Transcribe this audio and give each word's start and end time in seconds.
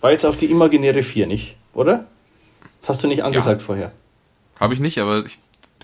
War 0.00 0.12
jetzt 0.12 0.24
auf 0.24 0.36
die 0.36 0.46
imaginäre 0.46 1.02
4, 1.02 1.26
nicht? 1.26 1.56
Oder? 1.74 2.06
Das 2.80 2.90
hast 2.90 3.04
du 3.04 3.08
nicht 3.08 3.22
angesagt 3.22 3.60
ja. 3.60 3.66
vorher. 3.66 3.92
Habe 4.58 4.74
ich 4.74 4.80
nicht, 4.80 4.98
aber 4.98 5.24
ich 5.24 5.38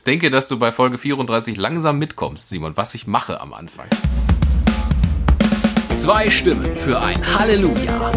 denke, 0.06 0.30
dass 0.30 0.46
du 0.46 0.58
bei 0.58 0.72
Folge 0.72 0.98
34 0.98 1.56
langsam 1.56 1.98
mitkommst, 1.98 2.48
Simon, 2.48 2.76
was 2.76 2.94
ich 2.94 3.06
mache 3.06 3.40
am 3.40 3.52
Anfang. 3.52 3.88
Zwei 5.92 6.30
Stimmen 6.30 6.76
für 6.76 7.00
ein 7.00 7.20
Halleluja. 7.38 8.12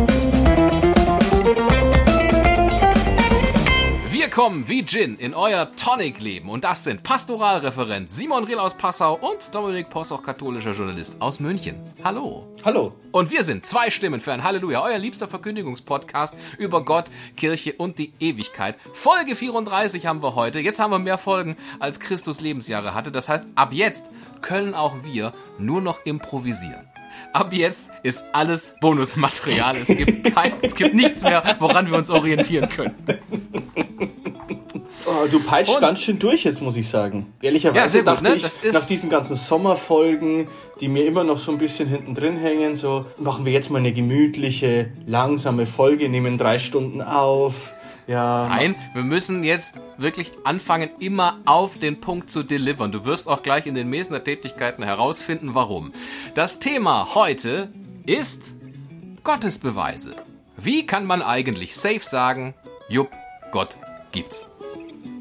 Wir 4.40 4.46
kommen 4.46 4.69
wie 4.69 4.85
Gin 4.85 5.17
in 5.17 5.33
euer 5.33 5.69
Tonic-Leben 5.76 6.47
und 6.47 6.63
das 6.63 6.85
sind 6.85 7.03
Pastoralreferent 7.03 8.10
Simon 8.10 8.46
Riel 8.46 8.58
aus 8.58 8.74
Passau 8.74 9.15
und 9.15 9.53
Dominik 9.53 9.89
Possoch, 9.89 10.24
katholischer 10.24 10.71
Journalist 10.71 11.21
aus 11.21 11.42
München. 11.42 11.76
Hallo. 12.06 12.47
Hallo. 12.63 12.94
Und 13.12 13.31
wir 13.31 13.44
sind 13.44 13.65
zwei 13.65 13.89
Stimmen 13.89 14.21
für 14.21 14.31
ein 14.31 14.42
Halleluja, 14.42 14.81
euer 14.81 14.97
liebster 14.97 15.28
Verkündigungspodcast 15.28 16.35
über 16.57 16.85
Gott, 16.85 17.12
Kirche 17.35 17.73
und 17.73 17.99
die 17.99 18.13
Ewigkeit. 18.21 18.77
Folge 18.93 19.35
34 19.35 20.05
haben 20.05 20.23
wir 20.23 20.35
heute. 20.35 20.59
Jetzt 20.62 20.79
haben 20.79 20.91
wir 20.91 20.99
mehr 20.99 21.17
Folgen, 21.17 21.57
als 21.81 21.99
Christus 21.99 22.40
Lebensjahre 22.40 22.93
hatte. 22.93 23.12
Das 23.12 23.27
heißt, 23.27 23.45
ab 23.55 23.73
jetzt 23.73 24.09
können 24.40 24.73
auch 24.73 25.03
wir 25.03 25.34
nur 25.57 25.81
noch 25.81 26.05
improvisieren. 26.05 26.88
Ab 27.33 27.53
jetzt 27.53 27.89
ist 28.03 28.23
alles 28.33 28.73
Bonusmaterial. 28.81 29.77
Es 29.77 29.87
gibt, 29.87 30.33
kein, 30.33 30.53
es 30.61 30.75
gibt 30.75 30.95
nichts 30.95 31.23
mehr, 31.23 31.43
woran 31.59 31.89
wir 31.89 31.97
uns 31.97 32.09
orientieren 32.09 32.70
können. 32.70 32.95
Oh, 35.05 35.27
du 35.29 35.39
peitscht 35.39 35.73
und? 35.73 35.81
ganz 35.81 36.01
schön 36.01 36.20
durch 36.20 36.43
jetzt, 36.43 36.61
muss 36.61 36.75
ich 36.75 36.87
sagen. 36.87 37.34
Ehrlicherweise 37.41 37.99
ja, 37.99 38.03
dachte 38.03 38.23
gut, 38.23 38.41
ne? 38.41 38.47
ich, 38.63 38.73
nach 38.73 38.85
diesen 38.85 39.09
ganzen 39.09 39.35
Sommerfolgen, 39.35 40.47
die 40.81 40.87
mir 40.87 41.05
immer 41.05 41.23
noch 41.23 41.37
so 41.37 41.51
ein 41.51 41.57
bisschen 41.57 41.87
hinten 41.87 42.15
drin 42.15 42.37
hängen, 42.37 42.75
so 42.75 43.05
machen 43.17 43.45
wir 43.45 43.53
jetzt 43.53 43.70
mal 43.70 43.79
eine 43.79 43.93
gemütliche, 43.93 44.91
langsame 45.07 45.65
Folge, 45.65 46.09
nehmen 46.09 46.37
drei 46.37 46.59
Stunden 46.59 47.01
auf. 47.01 47.73
Ja. 48.09 48.48
Nein, 48.49 48.73
wir 48.94 49.04
müssen 49.04 49.44
jetzt 49.44 49.76
wirklich 49.99 50.32
anfangen, 50.43 50.90
immer 50.99 51.38
auf 51.46 51.77
den 51.77 52.02
Punkt 52.02 52.32
zu 52.32 52.41
delivern. 52.41 52.91
Du 52.91 53.05
wirst 53.05 53.27
auch 53.27 53.43
gleich 53.43 53.68
in 53.68 53.76
den 53.76 53.88
Mesner 53.88 54.24
Tätigkeiten 54.24 54.82
herausfinden, 54.82 55.51
warum. 55.54 55.93
Das 56.34 56.57
Thema 56.57 57.13
heute 57.13 57.71
ist 58.07 58.55
Gottesbeweise. 59.24 60.16
Wie 60.57 60.88
kann 60.88 61.05
man 61.05 61.21
eigentlich 61.21 61.76
safe 61.76 61.99
sagen, 61.99 62.55
jupp, 62.90 63.12
Gott 63.51 63.77
gibt's? 64.12 64.50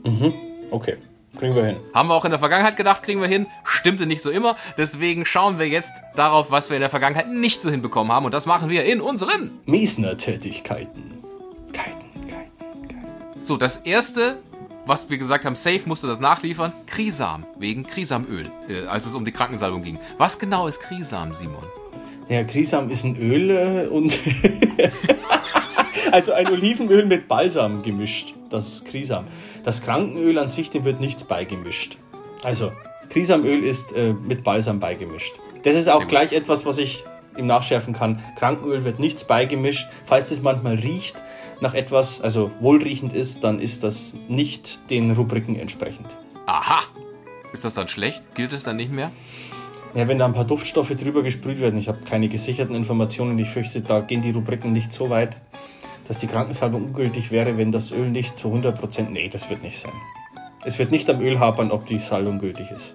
Mhm. 0.05 0.33
Okay. 0.71 0.97
Kriegen 1.39 1.55
wir 1.55 1.67
hin. 1.67 1.77
Haben 1.93 2.09
wir 2.09 2.15
auch 2.15 2.25
in 2.25 2.31
der 2.31 2.41
Vergangenheit 2.41 2.79
gedacht, 2.79 3.03
kriegen 3.03 3.21
wir 3.21 3.29
hin. 3.29 3.47
Stimmte 3.65 4.07
nicht 4.07 4.23
so 4.23 4.31
immer. 4.31 4.57
Deswegen 4.79 5.27
schauen 5.27 5.59
wir 5.59 5.69
jetzt 5.69 5.93
darauf, 6.17 6.51
was 6.51 6.71
wir 6.71 6.79
in 6.79 6.81
der 6.81 6.91
Vergangenheit 6.91 7.29
nicht 7.29 7.61
so 7.61 7.71
hinbekommen 7.71 8.11
haben. 8.11 8.25
Und 8.25 8.33
das 8.33 8.47
machen 8.47 8.71
wir 8.71 8.87
in 8.87 9.03
unseren 9.03 9.51
Miesner-Tätigkeiten. 9.67 11.19
So, 13.43 13.57
das 13.57 13.77
erste, 13.79 14.39
was 14.87 15.09
wir 15.09 15.19
gesagt 15.19 15.45
haben, 15.45 15.57
safe 15.57 15.83
musste 15.87 16.07
das 16.07 16.21
nachliefern, 16.21 16.73
Krisam, 16.87 17.47
wegen 17.59 17.87
Krisamöl, 17.87 18.51
äh, 18.69 18.87
als 18.87 19.07
es 19.07 19.15
um 19.15 19.25
die 19.25 19.33
Krankensalbung 19.33 19.83
ging. 19.83 19.99
Was 20.19 20.39
genau 20.39 20.67
ist 20.67 20.81
Krisam, 20.81 21.33
Simon? 21.33 21.65
Ja, 22.29 22.45
Krisam 22.45 22.91
ist 22.91 23.05
ein 23.05 23.17
Öl 23.17 23.51
äh, 23.51 23.87
und 23.87 24.19
also 26.13 26.33
ein 26.33 26.47
Olivenöl 26.49 27.07
mit 27.07 27.27
Balsam 27.27 27.83
gemischt. 27.83 28.35
Das 28.51 28.67
ist 28.69 28.85
Krisam. 28.87 29.25
Das 29.65 29.83
Krankenöl 29.83 30.39
an 30.39 30.49
sich, 30.49 30.71
dem 30.71 30.85
wird 30.85 31.01
nichts 31.01 31.25
beigemischt. 31.25 31.97
Also, 32.43 32.71
Krisamöl 33.09 33.65
ist 33.65 33.93
äh, 33.93 34.13
mit 34.13 34.45
Balsam 34.45 34.81
beigemischt. 34.81 35.33
Das 35.63 35.75
ist 35.75 35.89
auch 35.89 36.07
gleich 36.07 36.33
etwas, 36.33 36.67
was 36.67 36.79
ich 36.79 37.05
im 37.37 37.47
Nachschärfen 37.47 37.95
kann. 37.95 38.23
Krankenöl 38.37 38.85
wird 38.85 38.99
nichts 38.99 39.25
beigemischt. 39.25 39.87
Falls 40.07 40.31
es 40.31 40.43
manchmal 40.43 40.75
riecht 40.75 41.17
nach 41.61 41.75
etwas, 41.75 42.21
also 42.21 42.51
wohlriechend 42.61 43.13
ist, 43.13 43.45
dann 43.45 43.61
ist 43.61 43.85
das 43.85 44.15
nicht 44.29 44.91
den 44.91 45.11
Rubriken 45.11 45.57
entsprechend. 45.57 46.07
Aha! 46.47 46.81
Ist 47.53 47.65
das 47.65 47.75
dann 47.75 47.89
schlecht? 47.89 48.35
Gilt 48.35 48.53
es 48.53 48.65
dann 48.65 48.77
nicht 48.77 48.93
mehr? 48.93 49.11
Ja, 49.95 50.07
wenn 50.07 50.19
da 50.19 50.27
ein 50.27 50.35
paar 50.35 50.45
Duftstoffe 50.45 50.91
drüber 50.91 51.23
gesprüht 51.23 51.61
werden, 51.61 51.79
ich 51.79 51.89
habe 51.89 51.99
keine 52.05 52.29
gesicherten 52.29 52.75
Informationen, 52.75 53.39
ich 53.39 53.49
fürchte, 53.49 53.81
da 53.81 54.01
gehen 54.01 54.23
die 54.23 54.31
Rubriken 54.31 54.73
nicht 54.73 54.93
so 54.93 55.09
weit 55.09 55.37
dass 56.09 56.17
die 56.17 56.27
Krankensalbung 56.27 56.87
ungültig 56.87 57.31
wäre, 57.31 57.59
wenn 57.59 57.71
das 57.71 57.93
Öl 57.93 58.09
nicht 58.11 58.39
zu 58.39 58.49
100%. 58.49 59.11
Nee, 59.11 59.29
das 59.29 59.49
wird 59.51 59.63
nicht 59.63 59.79
sein. 59.79 59.93
Es 60.65 60.79
wird 60.79 60.91
nicht 60.91 61.09
am 61.11 61.21
Öl 61.21 61.39
hapern, 61.39 61.71
ob 61.71 61.87
die 61.87 61.99
Salbung 61.99 62.41
gültig 62.41 62.71
ist. 62.71 62.95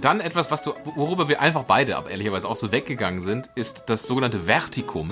Dann 0.00 0.20
etwas, 0.20 0.50
was 0.50 0.62
du, 0.64 0.72
worüber 0.96 1.28
wir 1.28 1.40
einfach 1.40 1.64
beide, 1.64 1.96
aber 1.96 2.10
ehrlicherweise 2.10 2.48
auch 2.48 2.56
so 2.56 2.72
weggegangen 2.72 3.22
sind, 3.22 3.50
ist 3.54 3.84
das 3.86 4.04
sogenannte 4.04 4.40
Vertikum, 4.40 5.10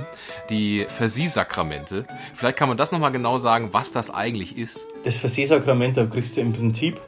die 0.49 0.87
Versiehsakramente. 0.89 2.07
Vielleicht 2.35 2.57
kann 2.57 2.69
man 2.69 2.77
das 2.77 2.91
nochmal 2.91 3.13
genau 3.13 3.39
sagen, 3.39 3.69
was 3.73 3.93
das 3.93 4.13
eigentlich 4.13 4.57
ist. 4.57 4.87
Das 5.05 5.17
Versiehsakrament, 5.17 5.97
da 5.97 6.07
kriegst 6.07 6.37
du 6.37 6.41
im 6.41 6.53
Prinzip 6.53 7.01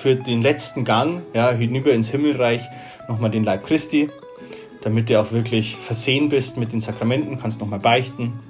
für 0.00 0.16
den 0.16 0.42
letzten 0.42 0.84
Gang, 0.84 1.22
ja, 1.34 1.50
hinüber 1.50 1.92
ins 1.92 2.10
Himmelreich, 2.10 2.62
nochmal 3.08 3.30
den 3.30 3.44
Leib 3.44 3.66
Christi, 3.66 4.08
damit 4.82 5.08
du 5.08 5.20
auch 5.20 5.30
wirklich 5.32 5.76
versehen 5.76 6.28
bist 6.28 6.56
mit 6.56 6.72
den 6.72 6.80
Sakramenten, 6.80 7.38
kannst 7.38 7.60
nochmal 7.60 7.78
beichten, 7.78 8.40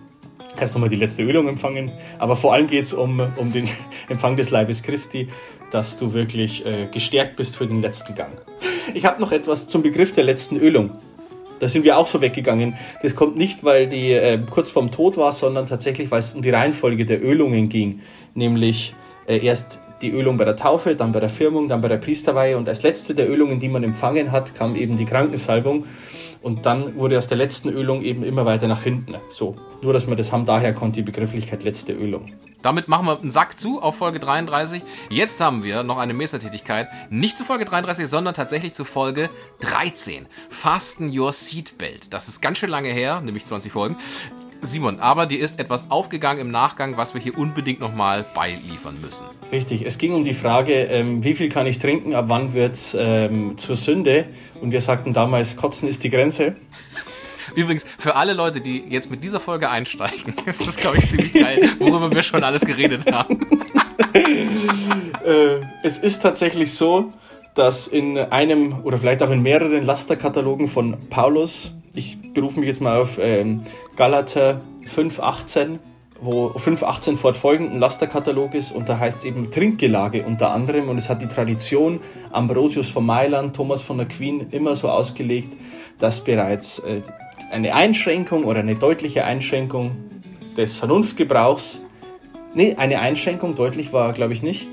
kannst 0.56 0.75
nochmal 0.75 0.88
die 0.88 0.97
letzte 0.97 1.22
Ölung 1.22 1.48
empfangen. 1.48 1.92
Aber 2.19 2.37
vor 2.37 2.53
allem 2.53 2.66
geht 2.66 2.84
es 2.84 2.92
um, 2.92 3.20
um 3.37 3.53
den 3.53 3.69
Empfang 4.09 4.37
des 4.37 4.50
Leibes 4.50 4.82
Christi, 4.82 5.28
dass 5.70 5.98
du 5.98 6.12
wirklich 6.12 6.65
äh, 6.65 6.87
gestärkt 6.92 7.37
bist 7.37 7.56
für 7.56 7.66
den 7.66 7.81
letzten 7.81 8.15
Gang. 8.15 8.32
Ich 8.94 9.04
habe 9.04 9.20
noch 9.20 9.32
etwas 9.32 9.66
zum 9.66 9.82
Begriff 9.82 10.12
der 10.12 10.25
letzten 10.25 10.56
Ölung. 10.56 10.92
Da 11.60 11.69
sind 11.69 11.84
wir 11.84 11.97
auch 11.97 12.06
so 12.06 12.20
weggegangen. 12.20 12.76
Das 13.03 13.15
kommt 13.15 13.37
nicht, 13.37 13.65
weil 13.65 13.88
die 13.88 14.12
äh, 14.12 14.38
kurz 14.50 14.70
vorm 14.70 14.91
Tod 14.91 15.16
war, 15.16 15.32
sondern 15.32 15.66
tatsächlich, 15.66 16.10
weil 16.10 16.19
es 16.19 16.34
um 16.34 16.42
die 16.42 16.50
Reihenfolge 16.50 17.06
der 17.06 17.25
Ölungen 17.25 17.69
ging. 17.69 18.00
Nämlich 18.34 18.94
äh, 19.26 19.38
erst 19.38 19.78
die 20.03 20.10
Ölung 20.10 20.36
bei 20.36 20.44
der 20.44 20.56
Taufe, 20.56 20.97
dann 20.97 21.12
bei 21.12 21.21
der 21.21 21.31
Firmung, 21.31 21.69
dann 21.69 21.81
bei 21.81 21.88
der 21.88 21.97
Priesterweihe 21.97 22.56
und 22.59 22.69
als 22.69 22.82
letzte 22.82 23.15
der 23.15 23.31
Ölungen, 23.31 23.60
die 23.60 23.69
man 23.69 23.84
empfangen 23.84 24.32
hat, 24.32 24.54
kam 24.54 24.76
eben 24.76 24.98
die 24.98 25.06
Krankensalbung. 25.06 25.86
Und 26.44 26.66
dann 26.66 26.97
wurde 26.97 27.16
aus 27.16 27.27
der 27.27 27.38
letzten 27.38 27.71
Ölung 27.71 28.03
eben 28.03 28.22
immer 28.22 28.44
weiter 28.44 28.69
nach 28.69 28.82
hinten. 28.82 29.15
So, 29.31 29.56
nur 29.82 29.94
dass 29.94 30.06
wir 30.06 30.15
das 30.15 30.31
haben, 30.31 30.44
daher 30.44 30.75
kommt 30.75 30.94
die 30.94 31.00
Begrifflichkeit 31.00 31.65
letzte 31.65 31.94
Ölung. 31.94 32.27
Damit 32.60 32.87
machen 32.87 33.06
wir 33.06 33.19
einen 33.19 33.31
Sack 33.31 33.59
zu 33.59 33.81
auf 33.81 33.97
Folge 33.97 34.21
33. 34.21 34.83
Jetzt 35.09 35.41
haben 35.41 35.65
wir 35.65 35.83
noch 35.83 35.97
eine 35.97 36.12
Mestertätigkeit, 36.12 36.88
nicht 37.09 37.38
zu 37.38 37.44
Folge 37.44 37.65
33, 37.65 38.09
sondern 38.09 38.34
tatsächlich 38.34 38.75
zu 38.75 38.84
Folge 38.84 39.31
13. 39.60 40.27
Fasten 40.50 41.19
Your 41.19 41.33
Seatbelt. 41.33 42.12
Das 42.12 42.28
ist 42.28 42.43
ganz 42.43 42.59
schön 42.59 42.71
lange 42.71 42.91
her, 42.91 43.22
nämlich 43.22 43.47
20 43.47 43.72
Folgen. 43.72 43.97
Simon, 44.65 45.01
aber 45.01 45.27
dir 45.27 45.41
ist 45.41 45.61
etwas 45.61 45.91
aufgegangen 45.91 46.41
im 46.41 46.51
Nachgang, 46.51 46.97
was 46.97 47.15
wir 47.15 47.21
hier 47.21 47.37
unbedingt 47.39 47.81
nochmal 47.81 48.25
beiliefern 48.35 49.01
müssen. 49.01 49.27
Richtig, 49.53 49.83
es 49.87 49.99
ging 49.99 50.15
um 50.15 50.25
die 50.25 50.35
Frage, 50.35 50.73
ähm, 50.73 51.23
wie 51.23 51.35
viel 51.35 51.49
kann 51.49 51.67
ich 51.67 51.79
trinken, 51.79 52.15
ab 52.15 52.27
wann 52.29 52.55
wird 52.55 52.75
es 52.75 52.97
ähm, 52.99 53.57
zur 53.59 53.77
Sünde? 53.77 54.27
Und 54.61 54.73
wir 54.73 54.81
sagten 54.81 55.13
damals, 55.13 55.57
Kotzen 55.57 55.89
ist 55.89 56.05
die 56.05 56.11
Grenze. 56.11 56.57
Übrigens, 57.55 57.85
für 57.99 58.17
alle 58.17 58.33
Leute, 58.33 58.61
die 58.61 58.85
jetzt 58.89 59.11
mit 59.11 59.23
dieser 59.23 59.41
Folge 59.41 59.71
einsteigen, 59.71 60.35
ist 60.47 60.67
das, 60.67 60.77
glaube 60.77 60.99
ich, 60.99 61.11
ziemlich 61.11 61.33
geil, 61.33 61.71
worüber 61.79 62.11
wir 62.11 62.23
schon 62.23 62.43
alles 62.43 62.65
geredet 62.65 63.11
haben. 63.11 63.41
äh, 64.15 65.61
es 65.83 65.99
ist 65.99 66.21
tatsächlich 66.21 66.73
so, 66.73 67.13
dass 67.55 67.87
in 67.87 68.19
einem 68.19 68.81
oder 68.83 68.99
vielleicht 68.99 69.23
auch 69.23 69.31
in 69.31 69.43
mehreren 69.43 69.85
Lasterkatalogen 69.85 70.69
von 70.69 70.97
Paulus, 71.11 71.73
ich 71.95 72.19
berufe 72.33 72.59
mich 72.59 72.67
jetzt 72.67 72.81
mal 72.81 73.01
auf 73.01 73.19
ähm, 73.19 73.63
Galater 73.97 74.60
5,18, 74.87 75.78
wo 76.21 76.49
5,18 76.49 77.16
fortfolgend 77.16 77.72
ein 77.72 77.78
Lasterkatalog 77.78 78.55
ist 78.55 78.72
und 78.72 78.88
da 78.88 78.99
heißt 78.99 79.19
es 79.19 79.25
eben 79.25 79.50
Trinkgelage 79.50 80.25
unter 80.25 80.50
anderem 80.50 80.88
und 80.88 80.99
es 80.99 81.09
hat 81.09 81.22
die 81.22 81.28
Tradition 81.28 82.00
Ambrosius 82.33 82.88
von 82.88 83.06
Mailand, 83.06 83.54
Thomas 83.54 83.83
von 83.83 84.00
Aquin 84.00 84.49
immer 84.50 84.75
so 84.75 84.88
ausgelegt, 84.88 85.56
dass 85.99 86.25
bereits 86.25 86.81
äh, 86.81 87.03
eine 87.53 87.75
Einschränkung 87.75 88.44
oder 88.44 88.60
eine 88.60 88.75
deutliche 88.75 89.25
Einschränkung 89.25 89.93
des 90.56 90.77
Vernunftgebrauchs, 90.77 91.81
nee, 92.54 92.74
eine 92.77 93.01
Einschränkung, 93.01 93.54
deutlich 93.54 93.92
war 93.92 94.13
glaube 94.13 94.33
ich 94.33 94.42
nicht, 94.42 94.66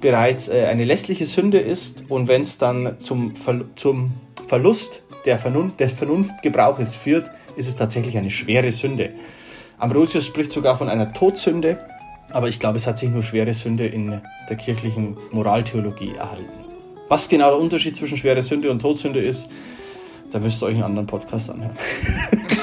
bereits 0.00 0.48
äh, 0.48 0.66
eine 0.66 0.84
lässliche 0.84 1.24
Sünde 1.24 1.58
ist 1.58 2.04
und 2.08 2.28
wenn 2.28 2.42
es 2.42 2.58
dann 2.58 3.00
zum, 3.00 3.34
zum 3.74 4.12
Verlust 4.52 5.02
der 5.24 5.38
Vernunft, 5.38 5.80
des 5.80 5.94
Vernunftgebrauches 5.94 6.94
führt, 6.94 7.30
ist 7.56 7.68
es 7.68 7.74
tatsächlich 7.74 8.18
eine 8.18 8.28
schwere 8.28 8.70
Sünde. 8.70 9.14
Ambrosius 9.78 10.26
spricht 10.26 10.52
sogar 10.52 10.76
von 10.76 10.90
einer 10.90 11.14
Todsünde, 11.14 11.78
aber 12.30 12.48
ich 12.48 12.60
glaube, 12.60 12.76
es 12.76 12.86
hat 12.86 12.98
sich 12.98 13.08
nur 13.08 13.22
schwere 13.22 13.54
Sünde 13.54 13.86
in 13.86 14.20
der 14.50 14.56
kirchlichen 14.56 15.16
Moraltheologie 15.30 16.16
erhalten. 16.16 16.52
Was 17.08 17.30
genau 17.30 17.48
der 17.48 17.60
Unterschied 17.60 17.96
zwischen 17.96 18.18
schwere 18.18 18.42
Sünde 18.42 18.70
und 18.70 18.80
Todsünde 18.80 19.24
ist, 19.24 19.48
da 20.30 20.38
müsst 20.38 20.62
ihr 20.62 20.66
euch 20.66 20.74
einen 20.74 20.82
anderen 20.82 21.06
Podcast 21.06 21.48
anhören. 21.48 21.78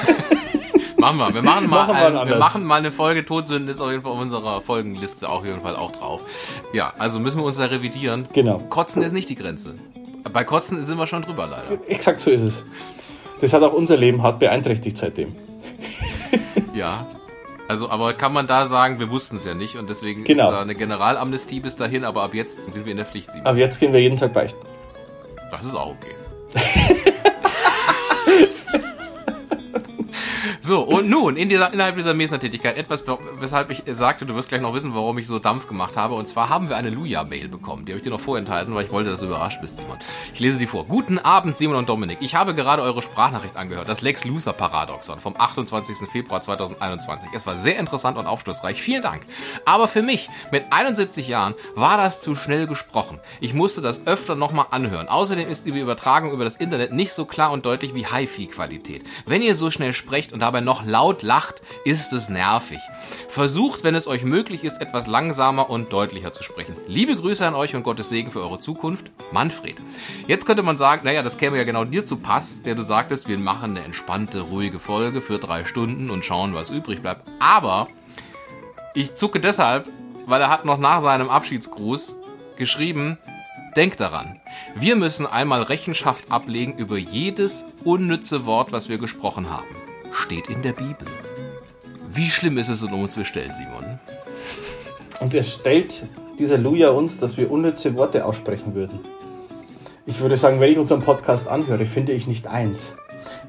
machen 0.96 1.18
wir. 1.18 1.34
Wir 1.34 1.42
machen 1.42 1.68
mal, 1.68 1.88
machen 1.88 2.14
wir, 2.14 2.28
wir, 2.28 2.38
machen 2.38 2.64
mal 2.64 2.76
eine 2.76 2.92
Folge 2.92 3.24
Todsünde, 3.24 3.72
ist 3.72 3.80
auf 3.80 3.90
jeden 3.90 4.04
Fall 4.04 4.12
auf 4.12 4.20
unserer 4.20 4.60
Folgenliste 4.60 5.28
auf 5.28 5.44
jeden 5.44 5.60
Fall 5.60 5.74
auch 5.74 5.90
drauf. 5.90 6.22
Ja, 6.72 6.94
also 6.98 7.18
müssen 7.18 7.40
wir 7.40 7.44
uns 7.46 7.56
da 7.56 7.64
revidieren. 7.64 8.28
Genau. 8.32 8.58
Kotzen 8.58 9.02
ist 9.02 9.12
nicht 9.12 9.28
die 9.28 9.34
Grenze. 9.34 9.74
Bei 10.32 10.44
Kotzen 10.44 10.82
sind 10.82 10.98
wir 10.98 11.06
schon 11.06 11.22
drüber, 11.22 11.46
leider. 11.46 11.78
Exakt 11.88 12.20
so 12.20 12.30
ist 12.30 12.42
es. 12.42 12.64
Das 13.40 13.52
hat 13.52 13.62
auch 13.62 13.72
unser 13.72 13.96
Leben 13.96 14.22
hart 14.22 14.38
beeinträchtigt 14.38 14.96
seitdem. 14.98 15.34
ja. 16.74 17.06
Also, 17.68 17.88
aber 17.88 18.12
kann 18.14 18.32
man 18.32 18.46
da 18.46 18.66
sagen, 18.66 18.98
wir 18.98 19.10
wussten 19.10 19.36
es 19.36 19.44
ja 19.44 19.54
nicht 19.54 19.76
und 19.76 19.88
deswegen 19.88 20.24
Genau. 20.24 20.48
ist 20.48 20.50
da 20.50 20.60
eine 20.60 20.74
Generalamnestie 20.74 21.60
bis 21.60 21.76
dahin, 21.76 22.04
aber 22.04 22.22
ab 22.22 22.34
jetzt 22.34 22.64
sind 22.64 22.84
wir 22.84 22.90
in 22.90 22.96
der 22.96 23.06
Pflicht. 23.06 23.30
Simon. 23.30 23.46
Aber 23.46 23.58
jetzt 23.58 23.78
gehen 23.78 23.92
wir 23.92 24.00
jeden 24.00 24.16
Tag 24.16 24.32
beichten. 24.32 24.58
Das 25.52 25.64
ist 25.64 25.74
auch 25.74 25.94
okay. 25.94 26.14
so, 30.70 30.82
und 30.82 31.10
nun, 31.10 31.36
in 31.36 31.48
dieser, 31.48 31.72
innerhalb 31.72 31.96
dieser 31.96 32.14
Mesner-Tätigkeit, 32.14 32.76
etwas, 32.76 33.02
weshalb 33.40 33.72
ich 33.72 33.82
sagte, 33.88 34.24
du 34.24 34.36
wirst 34.36 34.50
gleich 34.50 34.60
noch 34.60 34.72
wissen, 34.72 34.94
warum 34.94 35.18
ich 35.18 35.26
so 35.26 35.40
Dampf 35.40 35.66
gemacht 35.66 35.96
habe. 35.96 36.14
Und 36.14 36.26
zwar 36.28 36.48
haben 36.48 36.68
wir 36.68 36.76
eine 36.76 36.90
Luja-Mail 36.90 37.48
bekommen. 37.48 37.86
Die 37.86 37.90
habe 37.90 37.96
ich 37.96 38.04
dir 38.04 38.10
noch 38.10 38.20
vorenthalten, 38.20 38.72
weil 38.72 38.84
ich 38.84 38.92
wollte, 38.92 39.10
dass 39.10 39.18
du 39.18 39.26
überrascht 39.26 39.60
bist, 39.60 39.78
Simon. 39.78 39.98
Ich 40.32 40.38
lese 40.38 40.58
sie 40.58 40.68
vor. 40.68 40.84
Guten 40.84 41.18
Abend, 41.18 41.56
Simon 41.56 41.74
und 41.74 41.88
Dominik. 41.88 42.18
Ich 42.20 42.36
habe 42.36 42.54
gerade 42.54 42.82
eure 42.82 43.02
Sprachnachricht 43.02 43.56
angehört, 43.56 43.88
das 43.88 44.00
Lex 44.00 44.24
Luthor-Paradoxon 44.24 45.18
vom 45.18 45.34
28. 45.36 46.08
Februar 46.08 46.40
2021. 46.40 47.30
Es 47.34 47.44
war 47.48 47.58
sehr 47.58 47.76
interessant 47.76 48.16
und 48.16 48.26
aufschlussreich. 48.26 48.80
Vielen 48.80 49.02
Dank. 49.02 49.22
Aber 49.64 49.88
für 49.88 50.02
mich, 50.02 50.30
mit 50.52 50.66
71 50.70 51.26
Jahren, 51.26 51.56
war 51.74 51.96
das 51.96 52.20
zu 52.20 52.36
schnell 52.36 52.68
gesprochen. 52.68 53.18
Ich 53.40 53.54
musste 53.54 53.80
das 53.80 54.06
öfter 54.06 54.36
nochmal 54.36 54.66
anhören. 54.70 55.08
Außerdem 55.08 55.48
ist 55.48 55.66
die 55.66 55.70
Übertragung 55.70 56.30
über 56.30 56.44
das 56.44 56.54
Internet 56.54 56.92
nicht 56.92 57.12
so 57.12 57.24
klar 57.24 57.50
und 57.50 57.66
deutlich 57.66 57.92
wie 57.92 58.06
HiFi-Qualität. 58.06 59.02
Wenn 59.26 59.42
ihr 59.42 59.56
so 59.56 59.72
schnell 59.72 59.94
sprecht 59.94 60.32
und 60.32 60.38
dabei 60.38 60.59
noch 60.60 60.84
laut 60.84 61.22
lacht, 61.22 61.62
ist 61.84 62.12
es 62.12 62.28
nervig. 62.28 62.80
Versucht, 63.28 63.84
wenn 63.84 63.94
es 63.94 64.06
euch 64.06 64.24
möglich 64.24 64.64
ist, 64.64 64.80
etwas 64.80 65.06
langsamer 65.06 65.70
und 65.70 65.92
deutlicher 65.92 66.32
zu 66.32 66.42
sprechen. 66.42 66.76
Liebe 66.86 67.16
Grüße 67.16 67.46
an 67.46 67.54
euch 67.54 67.74
und 67.74 67.82
Gottes 67.82 68.08
Segen 68.08 68.30
für 68.30 68.40
eure 68.40 68.60
Zukunft. 68.60 69.10
Manfred. 69.32 69.76
Jetzt 70.26 70.46
könnte 70.46 70.62
man 70.62 70.76
sagen, 70.76 71.02
naja, 71.04 71.22
das 71.22 71.38
käme 71.38 71.56
ja 71.56 71.64
genau 71.64 71.84
dir 71.84 72.04
zu 72.04 72.16
Pass, 72.16 72.62
der 72.62 72.74
du 72.74 72.82
sagtest, 72.82 73.28
wir 73.28 73.38
machen 73.38 73.76
eine 73.76 73.84
entspannte, 73.84 74.40
ruhige 74.40 74.78
Folge 74.78 75.20
für 75.20 75.38
drei 75.38 75.64
Stunden 75.64 76.10
und 76.10 76.24
schauen, 76.24 76.54
was 76.54 76.70
übrig 76.70 77.02
bleibt. 77.02 77.22
Aber 77.38 77.88
ich 78.94 79.14
zucke 79.14 79.40
deshalb, 79.40 79.88
weil 80.26 80.40
er 80.40 80.50
hat 80.50 80.64
noch 80.64 80.78
nach 80.78 81.00
seinem 81.00 81.30
Abschiedsgruß 81.30 82.16
geschrieben, 82.56 83.18
Denkt 83.76 84.00
daran, 84.00 84.40
wir 84.74 84.96
müssen 84.96 85.26
einmal 85.26 85.62
Rechenschaft 85.62 86.32
ablegen 86.32 86.76
über 86.76 86.98
jedes 86.98 87.66
unnütze 87.84 88.44
Wort, 88.44 88.72
was 88.72 88.88
wir 88.88 88.98
gesprochen 88.98 89.48
haben. 89.48 89.68
Steht 90.12 90.48
in 90.48 90.62
der 90.62 90.72
Bibel. 90.72 91.06
Wie 92.08 92.26
schlimm 92.26 92.58
ist 92.58 92.68
es 92.68 92.82
um 92.82 92.94
uns 92.94 93.16
bestellt, 93.16 93.52
Simon? 93.54 93.98
Und 95.20 95.34
er 95.34 95.42
stellt 95.42 96.02
dieser 96.38 96.58
Luja 96.58 96.90
uns, 96.90 97.18
dass 97.18 97.36
wir 97.36 97.50
unnütze 97.50 97.94
Worte 97.96 98.24
aussprechen 98.24 98.74
würden. 98.74 99.00
Ich 100.06 100.20
würde 100.20 100.36
sagen, 100.36 100.60
wenn 100.60 100.72
ich 100.72 100.78
unseren 100.78 101.02
Podcast 101.02 101.46
anhöre, 101.46 101.86
finde 101.86 102.12
ich 102.12 102.26
nicht 102.26 102.46
eins. 102.46 102.94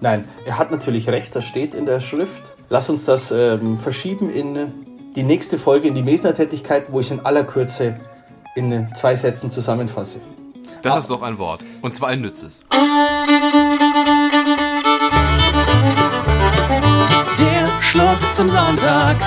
Nein, 0.02 0.28
er 0.46 0.58
hat 0.58 0.72
natürlich 0.72 1.08
recht, 1.08 1.36
das 1.36 1.46
steht 1.46 1.74
in 1.74 1.86
der 1.86 2.00
Schrift. 2.00 2.44
Lass 2.70 2.90
uns 2.90 3.06
das 3.06 3.32
ähm, 3.32 3.80
verschieben 3.80 4.30
in 4.30 4.72
die 5.16 5.24
nächste 5.24 5.58
Folge, 5.58 5.88
in 5.88 5.96
die 5.96 6.04
Mesner-Tätigkeit, 6.04 6.86
wo 6.90 7.00
ich 7.00 7.12
in 7.12 7.20
aller 7.22 7.44
Kürze 7.44 8.00
in 8.56 8.90
zwei 8.96 9.16
Sätzen 9.16 9.50
zusammenfasse. 9.52 10.20
Das 10.82 10.98
ist 11.00 11.10
doch 11.10 11.22
ein 11.22 11.38
Wort. 11.38 11.64
Und 11.82 11.94
zwar 11.94 12.10
ein 12.10 12.22
nützes. 12.22 12.64
Schluck 17.92 18.34
zum 18.34 18.50
Sonntag. 18.50 19.20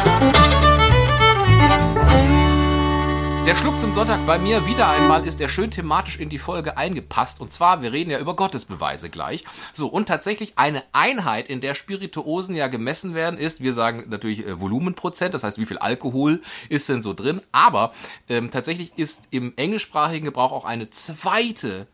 Der 3.45 3.57
Schluck 3.57 3.79
zum 3.79 3.93
Sonntag 3.93 4.25
bei 4.25 4.39
mir 4.39 4.67
wieder 4.67 4.89
einmal 4.89 5.27
ist 5.27 5.39
er 5.43 5.51
schön 5.51 5.71
thematisch 5.71 6.17
in 6.17 6.31
die 6.31 6.39
Folge 6.39 6.79
eingepasst. 6.79 7.43
Und 7.43 7.51
zwar, 7.51 7.83
wir 7.83 7.93
reden 7.93 8.11
ja 8.11 8.19
über 8.19 8.35
Gottesbeweise 8.35 9.11
gleich. 9.11 9.45
So, 9.75 9.89
und 9.89 10.09
tatsächlich 10.09 10.55
eine 10.57 10.83
Einheit, 10.93 11.51
in 11.51 11.61
der 11.61 11.75
Spirituosen 11.75 12.55
ja 12.55 12.69
gemessen 12.69 13.15
werden, 13.15 13.39
ist, 13.39 13.61
wir 13.61 13.75
sagen 13.75 14.05
natürlich 14.09 14.47
äh, 14.47 14.59
Volumenprozent, 14.59 15.35
das 15.35 15.45
heißt, 15.45 15.59
wie 15.59 15.67
viel 15.67 15.77
Alkohol 15.77 16.41
ist 16.71 16.89
denn 16.89 17.03
so 17.03 17.13
drin. 17.13 17.43
Aber 17.53 17.93
ähm, 18.31 18.51
tatsächlich 18.51 18.97
ist 18.97 19.25
im 19.29 19.53
englischsprachigen 19.57 20.25
Gebrauch 20.25 20.53
auch 20.53 20.65
eine 20.65 20.89
zweite 20.89 21.87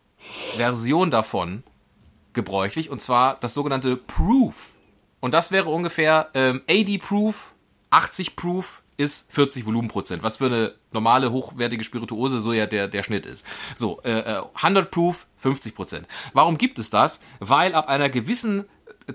Version 0.55 1.11
davon 1.11 1.64
gebräuchlich, 2.32 2.90
und 2.90 3.00
zwar 3.00 3.40
das 3.40 3.55
sogenannte 3.55 3.96
Proof. 3.96 4.76
Und 5.20 5.34
das 5.34 5.52
wäre 5.52 5.69
ungefähr 5.69 6.31
ähm, 6.34 6.62
80 6.67 7.00
Proof, 7.00 7.55
80 7.90 8.37
Proof 8.37 8.82
ist 8.96 9.32
40 9.32 9.64
Volumenprozent, 9.64 10.22
was 10.22 10.38
für 10.38 10.46
eine 10.46 10.75
normale, 10.93 11.32
hochwertige 11.32 11.84
Spirituose 11.84 12.40
so 12.40 12.52
ja 12.52 12.67
der, 12.67 12.87
der 12.87 13.02
Schnitt 13.02 13.25
ist. 13.25 13.46
So, 13.75 14.00
äh, 14.02 14.19
äh, 14.19 14.43
100 14.55 14.90
Proof, 14.90 15.26
50 15.38 15.75
Prozent. 15.75 16.06
Warum 16.34 16.58
gibt 16.58 16.78
es 16.78 16.90
das? 16.90 17.20
Weil 17.38 17.75
ab 17.75 17.88
einer 17.88 18.11
gewissen 18.11 18.67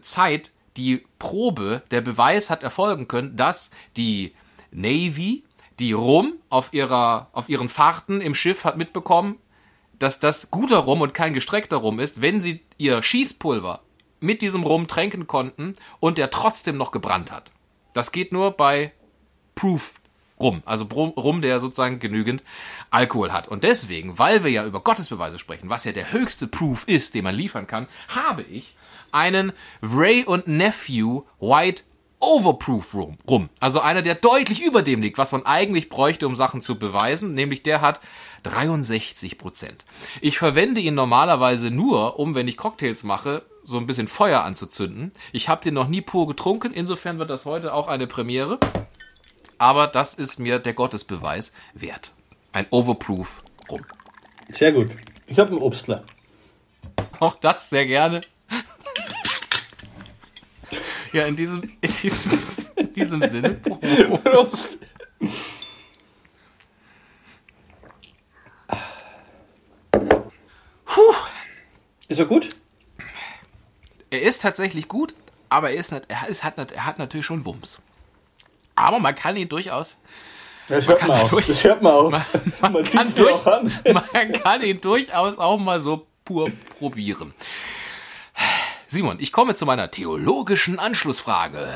Zeit 0.01 0.51
die 0.77 1.05
Probe, 1.19 1.83
der 1.91 2.01
Beweis 2.01 2.49
hat 2.49 2.63
erfolgen 2.63 3.07
können, 3.07 3.35
dass 3.35 3.69
die 3.95 4.33
Navy, 4.71 5.43
die 5.79 5.93
Rum 5.93 6.33
auf, 6.49 6.73
ihrer, 6.73 7.29
auf 7.33 7.47
ihren 7.49 7.69
Fahrten 7.69 8.21
im 8.21 8.33
Schiff 8.33 8.63
hat 8.63 8.77
mitbekommen, 8.77 9.37
dass 9.99 10.19
das 10.19 10.51
guter 10.51 10.77
Rum 10.77 11.01
und 11.01 11.13
kein 11.13 11.33
gestreckter 11.33 11.77
Rum 11.77 11.99
ist, 11.99 12.21
wenn 12.21 12.41
sie 12.41 12.61
ihr 12.77 13.01
Schießpulver 13.01 13.81
mit 14.25 14.41
diesem 14.41 14.63
Rum 14.63 14.87
tränken 14.87 15.27
konnten 15.27 15.75
und 15.99 16.17
der 16.17 16.29
trotzdem 16.29 16.77
noch 16.77 16.91
gebrannt 16.91 17.31
hat. 17.31 17.51
Das 17.93 18.11
geht 18.11 18.33
nur 18.33 18.51
bei 18.51 18.91
Proof 19.55 19.95
Rum, 20.39 20.63
also 20.65 20.83
Rum, 20.85 21.41
der 21.41 21.61
sozusagen 21.61 21.99
genügend 21.99 22.43
Alkohol 22.91 23.31
hat. 23.31 23.47
Und 23.47 23.63
deswegen, 23.63 24.19
weil 24.19 24.43
wir 24.43 24.51
ja 24.51 24.65
über 24.65 24.81
Gottesbeweise 24.81 25.39
sprechen, 25.39 25.69
was 25.69 25.85
ja 25.85 25.93
der 25.93 26.11
höchste 26.11 26.47
Proof 26.47 26.87
ist, 26.87 27.13
den 27.15 27.23
man 27.23 27.35
liefern 27.35 27.67
kann, 27.67 27.87
habe 28.09 28.41
ich 28.41 28.75
einen 29.11 29.53
Ray 29.81 30.25
und 30.25 30.47
Nephew 30.47 31.23
White 31.39 31.83
Overproof 32.19 32.93
Rum. 32.93 33.17
Rum. 33.29 33.49
Also 33.59 33.79
einer, 33.79 34.01
der 34.01 34.15
deutlich 34.15 34.61
über 34.61 34.81
dem 34.81 35.01
liegt, 35.01 35.17
was 35.17 35.31
man 35.31 35.45
eigentlich 35.45 35.89
bräuchte, 35.89 36.27
um 36.27 36.35
Sachen 36.35 36.61
zu 36.61 36.79
beweisen, 36.79 37.33
nämlich 37.33 37.63
der 37.63 37.81
hat 37.81 38.01
63 38.43 39.37
Prozent. 39.37 39.85
Ich 40.21 40.37
verwende 40.37 40.81
ihn 40.81 40.95
normalerweise 40.95 41.71
nur, 41.71 42.19
um, 42.19 42.35
wenn 42.35 42.47
ich 42.47 42.57
Cocktails 42.57 43.03
mache, 43.03 43.43
so 43.65 43.77
ein 43.77 43.87
bisschen 43.87 44.07
Feuer 44.07 44.43
anzuzünden. 44.43 45.11
Ich 45.33 45.49
habe 45.49 45.63
den 45.63 45.73
noch 45.73 45.87
nie 45.87 46.01
pur 46.01 46.27
getrunken, 46.27 46.71
insofern 46.71 47.19
wird 47.19 47.29
das 47.29 47.45
heute 47.45 47.73
auch 47.73 47.87
eine 47.87 48.07
Premiere. 48.07 48.59
Aber 49.57 49.87
das 49.87 50.13
ist 50.13 50.39
mir 50.39 50.59
der 50.59 50.73
Gottesbeweis 50.73 51.51
wert. 51.73 52.11
Ein 52.53 52.67
Overproof 52.69 53.43
Rum. 53.69 53.85
Sehr 54.51 54.71
gut. 54.71 54.91
Ich 55.27 55.39
habe 55.39 55.49
einen 55.49 55.59
Obstler. 55.59 56.03
Auch 57.19 57.35
das 57.35 57.69
sehr 57.69 57.85
gerne. 57.85 58.21
Ja, 61.13 61.25
in 61.25 61.35
diesem, 61.35 61.63
in 61.81 61.91
diesem, 62.01 62.31
in 62.75 62.93
diesem 62.93 63.25
Sinne. 63.25 63.55
Prost. 63.55 64.79
Ist 72.07 72.19
er 72.19 72.25
gut? 72.25 72.49
Er 74.15 74.21
ist 74.29 74.41
tatsächlich 74.41 74.87
gut, 74.87 75.13
aber 75.49 75.71
er, 75.71 75.77
ist, 75.77 75.91
nicht- 75.91 76.05
er, 76.07 76.27
ist, 76.27 76.43
hat, 76.43 76.57
er 76.71 76.85
hat 76.85 76.97
natürlich 76.99 77.25
schon 77.25 77.45
Wumms. 77.45 77.79
Aber 78.75 78.99
man 78.99 79.15
kann 79.15 79.37
ihn 79.37 79.47
durchaus, 79.49 79.97
hört 80.67 80.85
kann 80.99 81.07
man 81.09 81.27
durch- 81.29 81.63
hört 81.63 81.81
man 81.81 81.93
auch. 81.93 82.09
man, 82.11 82.25
Man, 82.61 82.73
man, 82.73 82.83
sieht 82.83 82.93
kann 82.93 83.15
durch, 83.15 83.33
auch 83.33 83.45
an. 83.45 83.71
man 84.13 84.31
kann 84.33 84.61
ihn 84.63 84.81
durchaus 84.81 85.37
auch 85.37 85.57
mal 85.59 85.79
so 85.79 86.05
pur 86.25 86.51
probieren. 86.79 87.33
Simon, 88.87 89.17
ich 89.19 89.31
komme 89.31 89.55
zu 89.55 89.65
meiner 89.65 89.91
theologischen 89.91 90.79
Anschlussfrage. 90.79 91.67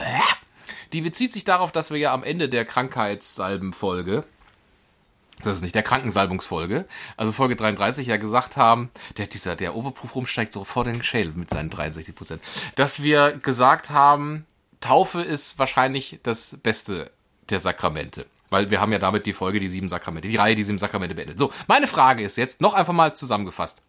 Die 0.93 1.01
bezieht 1.01 1.33
sich 1.33 1.43
darauf, 1.43 1.71
dass 1.71 1.91
wir 1.91 1.97
ja 1.97 2.13
am 2.13 2.23
Ende 2.23 2.49
der 2.49 2.65
Krankheitssalbenfolge, 2.65 4.23
das 5.43 5.57
ist 5.57 5.61
nicht 5.63 5.75
der 5.75 5.83
Krankensalbungsfolge, 5.83 6.85
also 7.17 7.31
Folge 7.31 7.55
33 7.55 8.07
ja 8.07 8.17
gesagt 8.17 8.57
haben, 8.57 8.89
der 9.17 9.27
dieser 9.27 9.55
der 9.55 9.75
Overproof 9.75 10.15
rumsteigt 10.15 10.53
so 10.53 10.63
vor 10.63 10.83
den 10.83 11.03
Schädel 11.03 11.33
mit 11.33 11.49
seinen 11.49 11.69
63 11.69 12.15
Prozent, 12.15 12.41
dass 12.75 13.01
wir 13.01 13.33
gesagt 13.33 13.89
haben, 13.89 14.45
Taufe 14.81 15.21
ist 15.21 15.59
wahrscheinlich 15.59 16.19
das 16.23 16.57
Beste 16.61 17.11
der 17.49 17.59
Sakramente. 17.59 18.25
Weil 18.49 18.71
wir 18.71 18.81
haben 18.81 18.91
ja 18.91 18.99
damit 18.99 19.25
die 19.25 19.33
Folge, 19.33 19.59
die 19.59 19.67
sieben 19.67 19.89
Sakramente, 19.89 20.27
die 20.27 20.35
Reihe, 20.35 20.55
die 20.55 20.63
sieben 20.63 20.79
Sakramente 20.79 21.13
beendet. 21.13 21.37
So, 21.37 21.51
meine 21.67 21.87
Frage 21.87 22.23
ist 22.23 22.37
jetzt 22.37 22.61
noch 22.61 22.73
einfach 22.73 22.93
mal 22.93 23.13
zusammengefasst. 23.13 23.83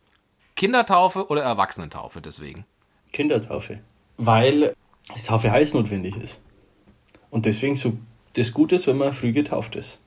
Kindertaufe 0.55 1.29
oder 1.29 1.43
Erwachsenentaufe 1.43 2.21
deswegen? 2.21 2.67
Kindertaufe. 3.13 3.81
Weil 4.19 4.75
die 5.17 5.23
Taufe 5.23 5.51
heiß 5.51 5.73
notwendig 5.73 6.17
ist. 6.17 6.39
Und 7.31 7.47
deswegen 7.47 7.77
so 7.77 7.97
das 8.35 8.53
Gute 8.53 8.75
ist, 8.75 8.87
wenn 8.87 8.99
man 8.99 9.13
früh 9.13 9.33
getauft 9.33 9.77
ist. 9.77 9.99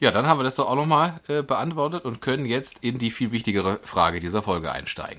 Ja, 0.00 0.12
dann 0.12 0.26
haben 0.26 0.38
wir 0.38 0.44
das 0.44 0.54
doch 0.54 0.68
auch 0.68 0.76
nochmal 0.76 1.20
äh, 1.28 1.42
beantwortet 1.42 2.04
und 2.04 2.20
können 2.20 2.46
jetzt 2.46 2.78
in 2.84 2.98
die 2.98 3.10
viel 3.10 3.32
wichtigere 3.32 3.80
Frage 3.82 4.20
dieser 4.20 4.42
Folge 4.42 4.70
einsteigen. 4.70 5.18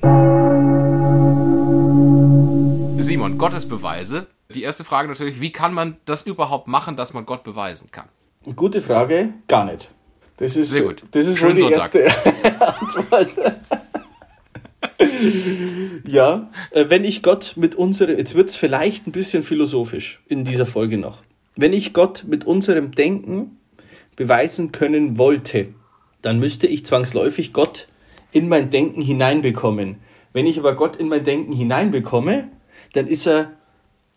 Simon, 3.02 3.38
Gottesbeweise. 3.38 4.28
Die 4.54 4.64
erste 4.64 4.84
Frage 4.84 5.10
natürlich, 5.10 5.42
wie 5.42 5.52
kann 5.52 5.74
man 5.74 5.98
das 6.06 6.26
überhaupt 6.26 6.68
machen, 6.68 6.96
dass 6.96 7.14
man 7.14 7.26
Gott 7.26 7.44
beweisen 7.44 7.90
kann? 7.92 8.08
Gute 8.56 8.82
Frage, 8.82 9.34
gar 9.48 9.66
nicht. 9.66 9.90
Das 10.38 10.56
ist, 10.56 10.70
Sehr 10.70 10.84
gut. 10.84 11.04
Das 11.12 11.26
ist 11.26 11.38
Schönen 11.40 11.60
wohl 11.60 11.68
die 11.70 11.76
Sonntag. 11.76 11.96
erste 11.96 12.62
Antwort. 12.62 13.30
ja, 16.08 16.50
äh, 16.72 16.86
wenn 16.90 17.04
ich 17.04 17.22
Gott 17.22 17.54
mit 17.58 17.76
unserer, 17.76 18.18
jetzt 18.18 18.34
wird 18.36 18.50
es 18.50 18.56
vielleicht 18.56 19.08
ein 19.08 19.12
bisschen 19.12 19.44
philosophisch 19.44 20.22
in 20.28 20.46
dieser 20.46 20.66
Folge 20.66 20.98
noch. 20.98 21.22
wenn 21.58 21.74
ich 21.74 21.94
Gott 21.94 22.24
mit 22.28 22.46
unserem 22.46 22.92
Denken 22.92 23.58
beweisen 24.20 24.74
können 24.74 25.18
wollte, 25.18 25.70
dann 26.22 26.40
müsste 26.40 26.68
ich 26.68 26.86
zwangsläufig 26.86 27.54
Gott 27.54 27.88
in 28.34 28.50
mein 28.50 28.70
Denken 28.70 29.02
hineinbekommen. 29.02 29.96
Wenn 30.34 30.46
ich 30.46 30.60
aber 30.60 30.76
Gott 30.76 30.98
in 30.98 31.08
mein 31.08 31.24
Denken 31.24 31.54
hineinbekomme, 31.54 32.50
dann 32.92 33.08
ist 33.08 33.26
er 33.26 33.54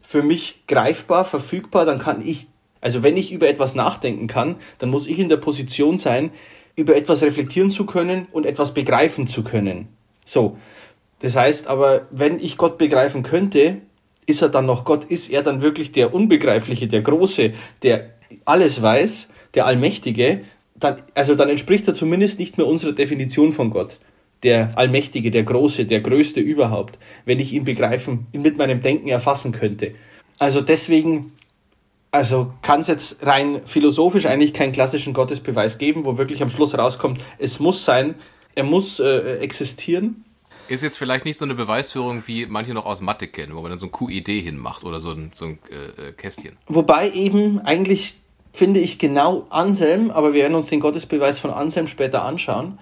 für 0.02 0.24
mich 0.24 0.64
greifbar, 0.66 1.24
verfügbar, 1.24 1.84
dann 1.84 2.00
kann 2.00 2.20
ich, 2.26 2.48
also 2.80 3.04
wenn 3.04 3.16
ich 3.16 3.30
über 3.30 3.48
etwas 3.48 3.76
nachdenken 3.76 4.26
kann, 4.26 4.56
dann 4.80 4.90
muss 4.90 5.06
ich 5.06 5.20
in 5.20 5.28
der 5.28 5.36
Position 5.36 5.98
sein, 5.98 6.32
über 6.74 6.96
etwas 6.96 7.22
reflektieren 7.22 7.70
zu 7.70 7.86
können 7.86 8.26
und 8.32 8.44
etwas 8.44 8.74
begreifen 8.74 9.28
zu 9.28 9.44
können. 9.44 9.86
So. 10.24 10.58
Das 11.20 11.36
heißt 11.36 11.68
aber, 11.68 12.08
wenn 12.10 12.40
ich 12.40 12.56
Gott 12.56 12.76
begreifen 12.76 13.22
könnte, 13.22 13.82
ist 14.26 14.42
er 14.42 14.48
dann 14.48 14.66
noch 14.66 14.84
Gott? 14.84 15.04
Ist 15.04 15.30
er 15.30 15.44
dann 15.44 15.62
wirklich 15.62 15.92
der 15.92 16.12
Unbegreifliche, 16.12 16.88
der 16.88 17.02
Große, 17.02 17.52
der 17.84 18.10
alles 18.44 18.82
weiß, 18.82 19.28
der 19.54 19.66
Allmächtige? 19.66 20.44
Dann, 20.74 21.02
also 21.14 21.34
dann 21.34 21.48
entspricht 21.48 21.86
er 21.88 21.94
zumindest 21.94 22.38
nicht 22.38 22.58
mehr 22.58 22.66
unserer 22.66 22.92
Definition 22.92 23.52
von 23.52 23.70
Gott. 23.70 23.98
Der 24.42 24.76
Allmächtige, 24.76 25.30
der 25.30 25.44
Große, 25.44 25.84
der 25.84 26.00
Größte 26.00 26.40
überhaupt, 26.40 26.98
wenn 27.24 27.38
ich 27.38 27.52
ihn 27.52 27.64
begreifen, 27.64 28.26
ihn 28.32 28.42
mit 28.42 28.56
meinem 28.56 28.80
Denken 28.80 29.08
erfassen 29.08 29.52
könnte. 29.52 29.94
Also 30.38 30.60
deswegen, 30.60 31.32
also 32.10 32.52
kann 32.62 32.80
es 32.80 32.88
jetzt 32.88 33.24
rein 33.24 33.60
philosophisch 33.64 34.26
eigentlich 34.26 34.52
keinen 34.52 34.72
klassischen 34.72 35.12
Gottesbeweis 35.14 35.78
geben, 35.78 36.04
wo 36.04 36.18
wirklich 36.18 36.42
am 36.42 36.48
Schluss 36.48 36.76
rauskommt, 36.76 37.22
es 37.38 37.60
muss 37.60 37.84
sein, 37.84 38.16
er 38.54 38.64
muss 38.64 38.98
äh, 38.98 39.38
existieren 39.38 40.24
ist 40.68 40.82
jetzt 40.82 40.96
vielleicht 40.96 41.24
nicht 41.24 41.38
so 41.38 41.44
eine 41.44 41.54
Beweisführung, 41.54 42.22
wie 42.26 42.46
manche 42.46 42.72
noch 42.72 42.86
aus 42.86 43.00
Mathe 43.00 43.28
kennen, 43.28 43.54
wo 43.54 43.60
man 43.60 43.70
dann 43.70 43.78
so 43.78 43.86
ein 43.86 43.92
QED 43.92 44.28
hinmacht 44.28 44.84
oder 44.84 45.00
so 45.00 45.10
ein, 45.10 45.30
so 45.34 45.46
ein 45.46 45.58
äh, 45.70 46.08
äh, 46.08 46.12
Kästchen. 46.12 46.56
Wobei 46.66 47.10
eben 47.10 47.60
eigentlich 47.60 48.21
finde 48.52 48.80
ich 48.80 48.98
genau 48.98 49.46
Anselm, 49.50 50.10
aber 50.10 50.34
wir 50.34 50.42
werden 50.42 50.54
uns 50.54 50.66
den 50.66 50.80
Gottesbeweis 50.80 51.38
von 51.38 51.50
Anselm 51.50 51.86
später 51.86 52.24
anschauen, 52.24 52.78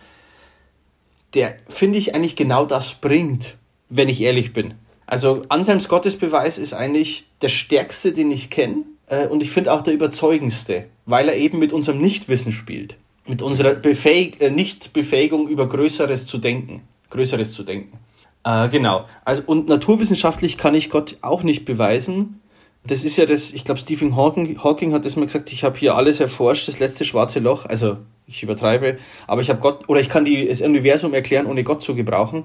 der 1.34 1.56
finde 1.68 1.98
ich 1.98 2.14
eigentlich 2.14 2.36
genau 2.36 2.66
das 2.66 2.94
bringt, 2.94 3.56
wenn 3.88 4.08
ich 4.08 4.20
ehrlich 4.20 4.52
bin. 4.52 4.74
Also 5.06 5.42
Anselms 5.48 5.88
Gottesbeweis 5.88 6.58
ist 6.58 6.72
eigentlich 6.72 7.26
der 7.42 7.48
stärkste, 7.48 8.12
den 8.12 8.30
ich 8.30 8.50
kenne 8.50 8.84
äh, 9.06 9.26
und 9.26 9.42
ich 9.42 9.50
finde 9.50 9.72
auch 9.72 9.82
der 9.82 9.94
überzeugendste, 9.94 10.86
weil 11.06 11.28
er 11.28 11.36
eben 11.36 11.58
mit 11.58 11.72
unserem 11.72 12.00
Nichtwissen 12.00 12.52
spielt, 12.52 12.96
mit 13.26 13.42
unserer 13.42 13.74
Befähig 13.74 14.40
äh, 14.40 14.50
Nichtbefähigung 14.50 15.48
über 15.48 15.68
Größeres 15.68 16.26
zu 16.26 16.38
denken. 16.38 16.82
Größeres 17.10 17.52
zu 17.52 17.64
denken. 17.64 17.98
Äh, 18.44 18.68
genau. 18.68 19.06
Also, 19.24 19.42
und 19.46 19.68
naturwissenschaftlich 19.68 20.56
kann 20.56 20.74
ich 20.74 20.90
Gott 20.90 21.16
auch 21.22 21.42
nicht 21.42 21.64
beweisen. 21.64 22.40
Das 22.84 23.04
ist 23.04 23.16
ja 23.16 23.26
das, 23.26 23.52
ich 23.52 23.64
glaube, 23.64 23.78
Stephen 23.80 24.16
Hawking, 24.16 24.62
Hawking 24.62 24.94
hat 24.94 25.04
das 25.04 25.16
mal 25.16 25.26
gesagt, 25.26 25.52
ich 25.52 25.64
habe 25.64 25.76
hier 25.76 25.94
alles 25.94 26.18
erforscht, 26.18 26.66
das 26.66 26.78
letzte 26.78 27.04
schwarze 27.04 27.38
Loch. 27.38 27.66
Also, 27.66 27.98
ich 28.26 28.42
übertreibe, 28.42 28.98
aber 29.26 29.42
ich 29.42 29.50
habe 29.50 29.60
Gott, 29.60 29.88
oder 29.88 30.00
ich 30.00 30.08
kann 30.08 30.24
die, 30.24 30.48
das 30.48 30.60
Universum 30.60 31.12
erklären, 31.12 31.46
ohne 31.46 31.64
Gott 31.64 31.82
zu 31.82 31.94
gebrauchen. 31.94 32.44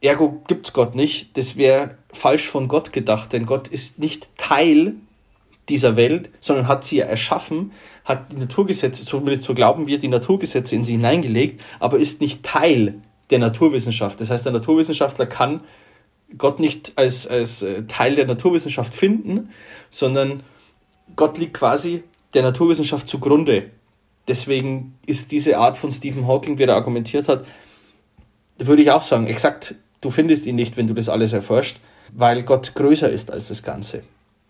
Ergo 0.00 0.42
gibt 0.46 0.66
es 0.66 0.72
Gott 0.72 0.94
nicht. 0.94 1.36
Das 1.38 1.56
wäre 1.56 1.96
falsch 2.12 2.48
von 2.48 2.68
Gott 2.68 2.92
gedacht, 2.92 3.32
denn 3.32 3.46
Gott 3.46 3.68
ist 3.68 3.98
nicht 3.98 4.28
Teil 4.36 4.94
dieser 5.68 5.96
Welt, 5.96 6.30
sondern 6.40 6.68
hat 6.68 6.84
sie 6.84 6.98
ja 6.98 7.06
erschaffen, 7.06 7.72
hat 8.04 8.30
die 8.32 8.36
Naturgesetze, 8.36 9.04
zumindest 9.04 9.42
so 9.42 9.54
glauben 9.54 9.86
wir, 9.86 9.98
die 9.98 10.08
Naturgesetze 10.08 10.76
in 10.76 10.84
sie 10.84 10.92
hineingelegt, 10.92 11.60
aber 11.80 11.98
ist 11.98 12.20
nicht 12.20 12.44
Teil 12.44 12.94
der 13.30 13.40
Naturwissenschaft. 13.40 14.20
Das 14.20 14.30
heißt, 14.30 14.44
der 14.44 14.52
Naturwissenschaftler 14.52 15.26
kann 15.26 15.62
Gott 16.36 16.60
nicht 16.60 16.92
als, 16.96 17.26
als 17.26 17.62
äh, 17.62 17.84
Teil 17.84 18.16
der 18.16 18.26
Naturwissenschaft 18.26 18.94
finden, 18.94 19.50
sondern 19.90 20.42
Gott 21.14 21.38
liegt 21.38 21.54
quasi 21.54 22.02
der 22.34 22.42
Naturwissenschaft 22.42 23.08
zugrunde. 23.08 23.70
Deswegen 24.28 24.98
ist 25.06 25.30
diese 25.30 25.58
Art 25.58 25.76
von 25.78 25.92
Stephen 25.92 26.26
Hawking, 26.26 26.58
wie 26.58 26.64
er 26.64 26.74
argumentiert 26.74 27.28
hat, 27.28 27.44
würde 28.58 28.82
ich 28.82 28.90
auch 28.90 29.02
sagen, 29.02 29.26
exakt, 29.26 29.74
du 30.00 30.10
findest 30.10 30.46
ihn 30.46 30.56
nicht, 30.56 30.76
wenn 30.76 30.86
du 30.86 30.94
das 30.94 31.08
alles 31.08 31.32
erforscht, 31.32 31.78
weil 32.12 32.42
Gott 32.42 32.74
größer 32.74 33.10
ist 33.10 33.30
als 33.30 33.48
das 33.48 33.62
Ganze. 33.62 34.02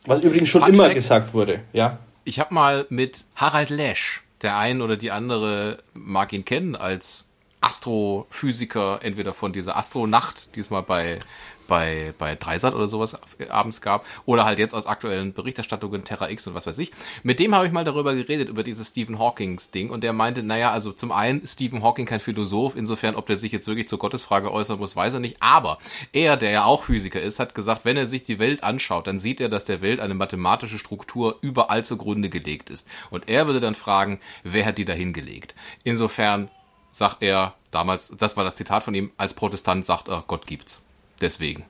Was 0.07 0.23
übrigens 0.23 0.49
schon 0.49 0.63
Fun 0.63 0.73
immer 0.73 0.85
Fact, 0.85 0.95
gesagt 0.95 1.35
wurde, 1.35 1.61
ja. 1.73 1.99
Ich 2.25 2.41
habe 2.41 2.55
mal 2.55 2.87
mit 2.89 3.25
Harald 3.35 3.71
Lesch, 3.71 4.23
der 4.43 4.57
ein 4.57 4.81
oder 4.81 4.97
die 4.97 5.11
andere 5.11 5.79
mag 5.93 6.33
ihn 6.33 6.45
kennen 6.45 6.77
als 6.77 7.26
Astrophysiker, 7.67 9.01
entweder 9.03 9.35
von 9.35 9.53
dieser 9.53 9.77
Astronacht, 9.77 10.55
diesmal 10.55 10.85
bei, 10.85 11.19
bei, 11.67 12.15
bei 12.17 12.37
Dreisat 12.37 12.77
oder 12.77 12.87
sowas 12.87 13.19
abends 13.49 13.81
gab, 13.81 14.07
oder 14.25 14.45
halt 14.45 14.61
jetzt 14.61 14.73
aus 14.73 14.87
aktuellen 14.87 15.33
Berichterstattungen 15.33 16.05
Terra 16.05 16.31
X 16.31 16.47
und 16.47 16.55
was 16.55 16.69
weiß 16.69 16.79
ich. 16.79 16.93
Mit 17.25 17.41
dem 17.41 17.57
habe 17.57 17.67
ich 17.67 17.73
mal 17.73 17.83
darüber 17.83 18.15
geredet, 18.15 18.49
über 18.49 18.63
dieses 18.63 18.91
Stephen 18.91 19.19
Hawkings 19.19 19.73
Ding, 19.73 19.91
und 19.91 20.05
der 20.05 20.13
meinte, 20.13 20.45
naja, 20.45 20.71
also 20.71 20.93
zum 20.93 21.11
einen 21.11 21.45
Stephen 21.45 21.83
Hawking 21.83 22.07
kein 22.07 22.21
Philosoph, 22.21 22.77
insofern, 22.77 23.17
ob 23.17 23.27
der 23.27 23.37
sich 23.37 23.51
jetzt 23.51 23.67
wirklich 23.67 23.89
zur 23.89 23.99
Gottesfrage 23.99 24.53
äußern 24.53 24.79
muss, 24.79 24.95
weiß 24.95 25.15
er 25.15 25.21
nicht, 25.21 25.39
aber 25.41 25.79
er, 26.13 26.37
der 26.37 26.51
ja 26.51 26.65
auch 26.67 26.85
Physiker 26.85 27.21
ist, 27.21 27.41
hat 27.41 27.57
gesagt, 27.57 27.85
wenn 27.85 27.97
er 27.97 28.07
sich 28.07 28.23
die 28.23 28.39
Welt 28.39 28.63
anschaut, 28.63 29.09
dann 29.09 29.19
sieht 29.19 29.41
er, 29.41 29.49
dass 29.49 29.65
der 29.65 29.83
Welt 29.83 29.99
eine 29.99 30.15
mathematische 30.15 30.79
Struktur 30.79 31.39
überall 31.41 31.85
zugrunde 31.85 32.29
gelegt 32.29 32.71
ist. 32.71 32.87
Und 33.11 33.29
er 33.29 33.49
würde 33.49 33.59
dann 33.59 33.75
fragen, 33.75 34.21
wer 34.45 34.67
hat 34.67 34.79
die 34.79 34.85
dahin 34.85 35.13
gelegt? 35.13 35.57
Insofern 35.83 36.49
sagt 36.97 37.23
er 37.23 37.55
damals, 37.71 38.13
das 38.17 38.39
war 38.39 38.45
das 38.45 38.57
Zitat 38.57 38.83
von 38.83 38.95
ihm, 38.95 39.11
als 39.19 39.35
Protestant 39.35 39.85
sagt 39.85 40.09
er, 40.09 40.25
Gott 40.27 40.47
gibt's. 40.47 40.83
Deswegen. 41.21 41.65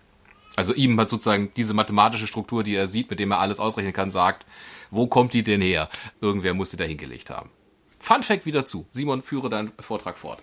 Also 0.54 0.73
ihm 0.73 0.99
hat 1.00 1.09
sozusagen 1.09 1.50
diese 1.56 1.75
mathematische 1.75 2.28
Struktur, 2.28 2.62
die 2.62 2.76
er 2.76 2.87
sieht, 2.87 3.11
mit 3.11 3.18
dem 3.18 3.33
er 3.33 3.40
alles 3.40 3.59
ausrechnen 3.59 3.92
kann, 3.92 4.11
sagt, 4.11 4.47
wo 4.90 5.09
kommt 5.09 5.35
die 5.35 5.42
denn 5.42 5.61
her? 5.61 5.88
Irgendwer 6.21 6.54
muss 6.54 6.71
sie 6.71 6.76
da 6.76 6.85
hingelegt 6.85 7.28
haben. 7.28 7.50
Fun 7.99 8.23
Fact 8.23 8.47
wieder 8.47 8.64
zu. 8.64 8.87
Simon, 8.92 9.23
führe 9.23 9.50
deinen 9.50 9.73
Vortrag 9.80 10.16
fort. 10.16 10.38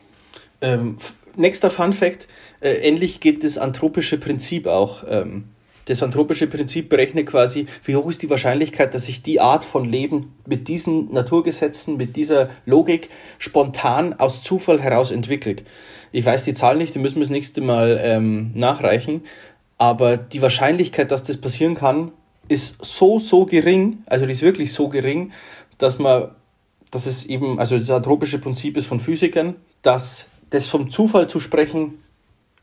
Ähm, 0.59 0.97
nächster 1.35 1.69
Fun 1.69 1.93
Fact. 1.93 2.27
Äh, 2.59 2.87
endlich 2.87 3.21
geht 3.21 3.43
das 3.43 3.57
anthropische 3.57 4.17
Prinzip 4.17 4.67
auch 4.67 5.05
ähm, 5.07 5.45
das 5.85 6.01
anthropische 6.01 6.47
Prinzip 6.47 6.89
berechnet 6.89 7.27
quasi, 7.27 7.67
wie 7.83 7.95
hoch 7.95 8.09
ist 8.09 8.21
die 8.21 8.29
Wahrscheinlichkeit, 8.29 8.93
dass 8.93 9.05
sich 9.05 9.21
die 9.21 9.41
Art 9.41 9.65
von 9.65 9.85
Leben 9.85 10.33
mit 10.47 10.67
diesen 10.67 11.11
Naturgesetzen, 11.11 11.97
mit 11.97 12.15
dieser 12.15 12.49
Logik 12.65 13.09
spontan 13.37 14.13
aus 14.13 14.41
Zufall 14.41 14.81
heraus 14.81 15.11
entwickelt. 15.11 15.63
Ich 16.11 16.25
weiß 16.25 16.45
die 16.45 16.53
Zahl 16.53 16.77
nicht, 16.77 16.95
die 16.95 16.99
müssen 16.99 17.15
wir 17.15 17.23
das 17.23 17.29
nächste 17.29 17.61
Mal 17.61 17.99
ähm, 18.01 18.51
nachreichen, 18.53 19.23
aber 19.77 20.17
die 20.17 20.41
Wahrscheinlichkeit, 20.41 21.11
dass 21.11 21.23
das 21.23 21.37
passieren 21.37 21.75
kann, 21.75 22.11
ist 22.47 22.83
so, 22.83 23.19
so 23.19 23.45
gering, 23.45 24.03
also 24.05 24.25
die 24.25 24.33
ist 24.33 24.41
wirklich 24.41 24.73
so 24.73 24.89
gering, 24.89 25.31
dass 25.77 25.99
man, 25.99 26.29
dass 26.91 27.05
es 27.05 27.25
eben, 27.25 27.59
also 27.59 27.77
das 27.77 27.89
anthropische 27.89 28.39
Prinzip 28.39 28.77
ist 28.77 28.85
von 28.85 28.99
Physikern, 28.99 29.55
dass 29.81 30.27
das 30.49 30.67
vom 30.67 30.89
Zufall 30.89 31.27
zu 31.27 31.39
sprechen 31.39 31.99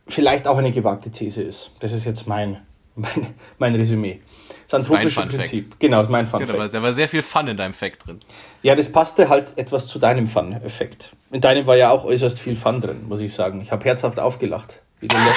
vielleicht 0.06 0.46
auch 0.46 0.58
eine 0.58 0.70
gewagte 0.70 1.10
These 1.10 1.42
ist. 1.42 1.72
Das 1.80 1.92
ist 1.92 2.04
jetzt 2.04 2.26
mein 2.26 2.60
mein, 3.00 3.34
mein 3.58 3.74
Resümee. 3.74 4.20
Das 4.68 4.86
anthropische 4.86 5.20
Prinzip. 5.22 5.68
Fact. 5.68 5.80
Genau, 5.80 5.98
das 5.98 6.06
ist 6.06 6.12
mein 6.12 6.26
Fun 6.26 6.40
genau, 6.40 6.68
Da 6.68 6.82
war 6.82 6.92
sehr 6.92 7.08
viel 7.08 7.22
Fun 7.22 7.48
in 7.48 7.56
deinem 7.56 7.74
Fact 7.74 8.06
drin. 8.06 8.20
Ja, 8.62 8.74
das 8.74 8.90
passte 8.90 9.28
halt 9.28 9.52
etwas 9.56 9.86
zu 9.86 9.98
deinem 9.98 10.26
Fun-Effekt. 10.26 11.10
In 11.32 11.40
deinem 11.40 11.66
war 11.66 11.76
ja 11.76 11.90
auch 11.90 12.04
äußerst 12.04 12.38
viel 12.38 12.56
Fun 12.56 12.80
drin, 12.80 13.08
muss 13.08 13.20
ich 13.20 13.34
sagen. 13.34 13.60
Ich 13.60 13.72
habe 13.72 13.84
herzhaft 13.84 14.18
aufgelacht, 14.18 14.80
wie 15.00 15.08
du, 15.08 15.16
Lesch, 15.16 15.36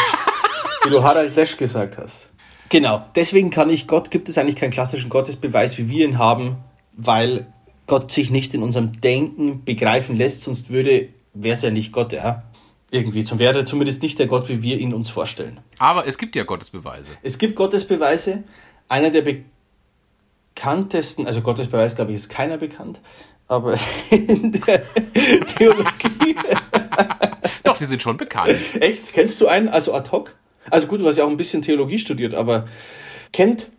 wie 0.84 0.90
du 0.90 1.04
Harald 1.04 1.36
Lesch 1.36 1.58
gesagt 1.58 1.98
hast. 1.98 2.28
Genau, 2.70 3.06
deswegen 3.16 3.50
kann 3.50 3.70
ich 3.70 3.88
Gott, 3.88 4.12
gibt 4.12 4.30
es 4.30 4.38
eigentlich 4.38 4.56
keinen 4.56 4.72
klassischen 4.72 5.10
Gottesbeweis, 5.10 5.78
wie 5.78 5.90
wir 5.90 6.06
ihn 6.06 6.18
haben, 6.18 6.58
weil 6.94 7.48
Gott 7.88 8.12
sich 8.12 8.32
nicht 8.32 8.54
in 8.54 8.64
unserem 8.64 9.00
Denken 9.02 9.64
begreifen 9.64 10.16
lässt, 10.16 10.42
sonst 10.42 10.70
würde, 10.70 11.10
wäre 11.34 11.54
es 11.54 11.62
ja 11.62 11.72
nicht 11.72 11.92
Gott, 11.92 12.14
ja. 12.14 12.44
Irgendwie, 12.94 13.24
zum 13.24 13.40
wäre 13.40 13.66
zumindest 13.66 14.04
nicht 14.04 14.20
der 14.20 14.28
Gott, 14.28 14.50
wie 14.50 14.62
wir 14.62 14.78
ihn 14.78 14.94
uns 14.94 15.10
vorstellen. 15.10 15.60
Aber 15.80 16.06
es 16.06 16.20
gibt 16.20 16.36
ja 16.36 16.44
Gottesbeweise. 16.44 17.14
Es 17.24 17.40
gibt 17.40 17.56
Gottesbeweise. 17.56 18.44
Einer 18.88 19.10
der 19.10 19.26
bekanntesten, 20.54 21.26
also 21.26 21.42
Gottesbeweis, 21.42 21.96
glaube 21.96 22.12
ich, 22.12 22.18
ist 22.18 22.30
keiner 22.30 22.60
bekannt, 22.60 23.00
aber 23.48 23.80
in 24.12 24.52
der 24.52 24.84
Theologie. 25.58 26.36
Doch, 27.64 27.78
die 27.78 27.86
sind 27.86 28.04
schon 28.04 28.18
bekannt. 28.18 28.60
Echt? 28.80 29.12
Kennst 29.12 29.42
du 29.42 29.48
einen, 29.48 29.70
also 29.70 29.96
ad 29.96 30.12
hoc? 30.12 30.36
Also 30.70 30.86
gut, 30.86 31.02
du 31.02 31.08
hast 31.08 31.18
ja 31.18 31.24
auch 31.24 31.30
ein 31.30 31.38
bisschen 31.38 31.64
Theologie 31.64 31.98
studiert, 31.98 32.36
aber 32.36 32.68
kennt 33.32 33.72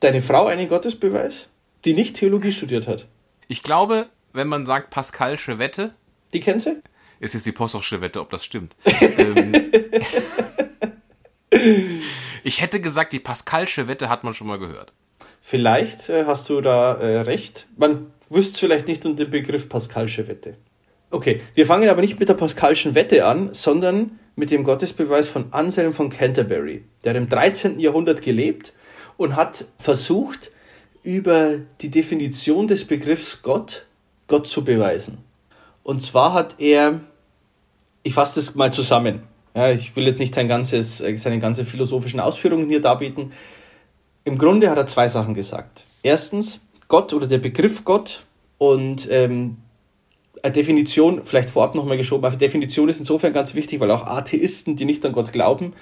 deine 0.00 0.20
Frau 0.20 0.46
einen 0.46 0.68
Gottesbeweis, 0.68 1.46
die 1.84 1.94
nicht 1.94 2.16
Theologie 2.16 2.50
studiert 2.50 2.88
hat? 2.88 3.06
Ich 3.46 3.62
glaube, 3.62 4.08
wenn 4.32 4.48
man 4.48 4.66
sagt 4.66 4.90
Pascalsche 4.90 5.60
Wette. 5.60 5.94
Die 6.32 6.40
kennt 6.40 6.62
sie? 6.62 6.82
Ist 7.20 7.34
jetzt 7.34 7.46
die 7.46 7.52
Possochsche 7.52 8.00
Wette, 8.00 8.20
ob 8.20 8.30
das 8.30 8.44
stimmt. 8.44 8.76
ähm, 9.00 9.70
ich 12.44 12.60
hätte 12.60 12.80
gesagt, 12.80 13.12
die 13.12 13.20
Pascalsche 13.20 13.88
Wette 13.88 14.08
hat 14.08 14.24
man 14.24 14.34
schon 14.34 14.46
mal 14.46 14.58
gehört. 14.58 14.92
Vielleicht 15.40 16.08
äh, 16.08 16.24
hast 16.26 16.48
du 16.48 16.60
da 16.60 16.94
äh, 16.94 17.20
recht. 17.20 17.66
Man 17.76 18.12
wüsste 18.28 18.52
es 18.52 18.58
vielleicht 18.58 18.88
nicht 18.88 19.06
unter 19.06 19.24
dem 19.24 19.30
Begriff 19.30 19.68
Pascalsche 19.68 20.28
Wette. 20.28 20.56
Okay, 21.10 21.40
wir 21.54 21.66
fangen 21.66 21.88
aber 21.88 22.00
nicht 22.00 22.18
mit 22.18 22.28
der 22.28 22.34
Pascalschen 22.34 22.94
Wette 22.94 23.24
an, 23.24 23.54
sondern 23.54 24.18
mit 24.34 24.50
dem 24.50 24.64
Gottesbeweis 24.64 25.28
von 25.28 25.52
Anselm 25.52 25.92
von 25.92 26.10
Canterbury. 26.10 26.84
Der 27.04 27.10
hat 27.10 27.16
im 27.16 27.28
13. 27.28 27.78
Jahrhundert 27.78 28.22
gelebt 28.22 28.74
und 29.16 29.36
hat 29.36 29.66
versucht, 29.78 30.50
über 31.02 31.60
die 31.80 31.90
Definition 31.90 32.66
des 32.66 32.84
Begriffs 32.84 33.42
Gott, 33.42 33.86
Gott 34.26 34.48
zu 34.48 34.64
beweisen. 34.64 35.18
Und 35.86 36.02
zwar 36.02 36.32
hat 36.32 36.56
er, 36.58 36.98
ich 38.02 38.12
fasse 38.12 38.40
das 38.40 38.56
mal 38.56 38.72
zusammen, 38.72 39.22
ja, 39.54 39.70
ich 39.70 39.94
will 39.94 40.04
jetzt 40.04 40.18
nicht 40.18 40.34
sein 40.34 40.48
ganzes, 40.48 41.00
äh, 41.00 41.16
seine 41.16 41.38
ganze 41.38 41.64
philosophischen 41.64 42.18
Ausführungen 42.18 42.68
hier 42.68 42.80
darbieten. 42.80 43.30
Im 44.24 44.36
Grunde 44.36 44.68
hat 44.68 44.78
er 44.78 44.88
zwei 44.88 45.06
Sachen 45.06 45.34
gesagt. 45.34 45.84
Erstens, 46.02 46.60
Gott 46.88 47.14
oder 47.14 47.28
der 47.28 47.38
Begriff 47.38 47.84
Gott 47.84 48.24
und 48.58 49.06
ähm, 49.12 49.58
eine 50.42 50.52
Definition, 50.52 51.20
vielleicht 51.24 51.50
vorab 51.50 51.76
nochmal 51.76 51.96
geschoben, 51.96 52.24
aber 52.24 52.34
Definition 52.34 52.88
ist 52.88 52.98
insofern 52.98 53.32
ganz 53.32 53.54
wichtig, 53.54 53.78
weil 53.78 53.92
auch 53.92 54.08
Atheisten, 54.08 54.74
die 54.74 54.86
nicht 54.86 55.06
an 55.06 55.12
Gott 55.12 55.32
glauben, 55.32 55.74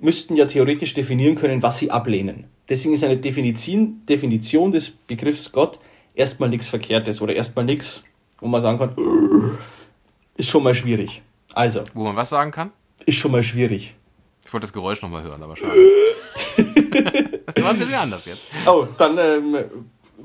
müssten 0.00 0.34
ja 0.34 0.46
theoretisch 0.46 0.94
definieren 0.94 1.36
können, 1.36 1.62
was 1.62 1.78
sie 1.78 1.92
ablehnen. 1.92 2.48
Deswegen 2.68 2.94
ist 2.94 3.04
eine 3.04 3.18
Definition, 3.18 4.02
Definition 4.08 4.72
des 4.72 4.90
Begriffs 4.90 5.52
Gott 5.52 5.78
erstmal 6.16 6.48
nichts 6.48 6.66
Verkehrtes 6.66 7.22
oder 7.22 7.36
erstmal 7.36 7.64
nichts, 7.64 8.02
wo 8.40 8.48
man 8.48 8.60
sagen 8.60 8.78
kann, 8.78 8.96
ist 10.36 10.48
schon 10.48 10.62
mal 10.62 10.74
schwierig. 10.74 11.22
Also. 11.52 11.84
Wo 11.94 12.04
man 12.04 12.16
was 12.16 12.30
sagen 12.30 12.50
kann? 12.50 12.70
Ist 13.06 13.16
schon 13.16 13.32
mal 13.32 13.42
schwierig. 13.42 13.94
Ich 14.44 14.52
wollte 14.52 14.64
das 14.64 14.72
Geräusch 14.72 15.00
nochmal 15.02 15.22
hören, 15.22 15.42
aber 15.42 15.56
schade. 15.56 15.72
das 17.46 17.62
war 17.62 17.70
ein 17.70 17.78
bisschen 17.78 17.94
anders 17.94 18.26
jetzt. 18.26 18.44
Oh, 18.66 18.86
dann 18.98 19.18
ähm, 19.18 19.56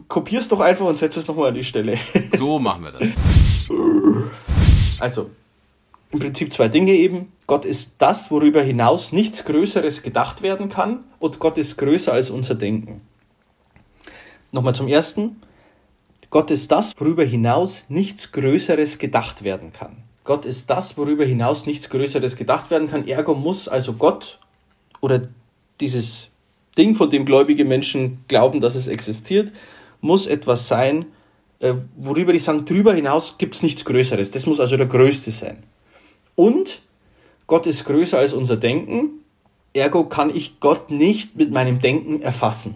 kopier's 0.08 0.48
doch 0.48 0.60
einfach 0.60 0.86
und 0.86 0.98
setz 0.98 1.18
es 1.18 1.28
nochmal 1.28 1.50
an 1.50 1.56
die 1.56 1.64
Stelle. 1.64 1.98
So 2.38 2.60
machen 2.60 2.84
wir 2.84 2.92
das. 2.92 3.08
Also, 5.00 5.30
im 6.12 6.20
Prinzip 6.20 6.52
zwei 6.54 6.68
Dinge 6.68 6.94
eben. 6.94 7.32
Gott 7.48 7.66
ist 7.66 7.96
das, 7.98 8.32
worüber 8.32 8.62
hinaus 8.62 9.12
nichts 9.12 9.46
Größeres 9.46 10.04
gedacht 10.04 10.42
werden 10.42 10.70
kann 10.70 11.04
und 11.20 11.40
Gott 11.40 11.58
ist 11.58 11.78
größer 11.78 12.14
als 12.14 12.30
unser 12.30 12.56
Denken. 12.56 13.02
Nochmal 14.52 14.76
zum 14.76 14.88
Ersten. 14.88 15.42
Gott 16.30 16.52
ist 16.52 16.72
das, 16.72 16.94
worüber 17.00 17.24
hinaus 17.24 17.86
nichts 17.90 18.32
Größeres 18.32 19.00
gedacht 19.00 19.44
werden 19.44 19.74
kann. 19.74 19.98
Gott 20.24 20.46
ist 20.46 20.70
das, 20.70 20.96
worüber 20.96 21.26
hinaus 21.26 21.66
nichts 21.66 21.90
Größeres 21.90 22.36
gedacht 22.36 22.70
werden 22.70 22.88
kann. 22.88 23.08
Ergo 23.08 23.34
muss 23.34 23.68
also 23.68 23.94
Gott 23.94 24.40
oder 25.02 25.28
dieses 25.80 26.30
Ding, 26.78 26.94
von 26.94 27.10
dem 27.10 27.26
gläubige 27.26 27.66
Menschen 27.66 28.24
glauben, 28.28 28.62
dass 28.62 28.76
es 28.76 28.88
existiert, 28.88 29.52
muss 30.02 30.28
etwas 30.28 30.68
sein, 30.68 31.08
äh, 31.60 31.74
worüber 31.98 32.32
die 32.32 32.40
sagen, 32.40 32.66
darüber 32.66 32.94
hinaus 32.94 33.38
gibt 33.38 33.56
es 33.56 33.64
nichts 33.64 33.84
Größeres. 33.86 34.30
Das 34.30 34.46
muss 34.46 34.60
also 34.60 34.78
der 34.78 34.86
Größte 34.86 35.32
sein. 35.32 35.64
Und 36.36 36.80
Gott 37.48 37.66
ist 37.66 37.86
größer 37.86 38.20
als 38.20 38.34
unser 38.34 38.56
Denken, 38.56 39.24
ergo 39.74 40.06
kann 40.06 40.34
ich 40.34 40.60
Gott 40.60 40.92
nicht 40.92 41.36
mit 41.36 41.52
meinem 41.52 41.80
Denken 41.80 42.22
erfassen. 42.22 42.76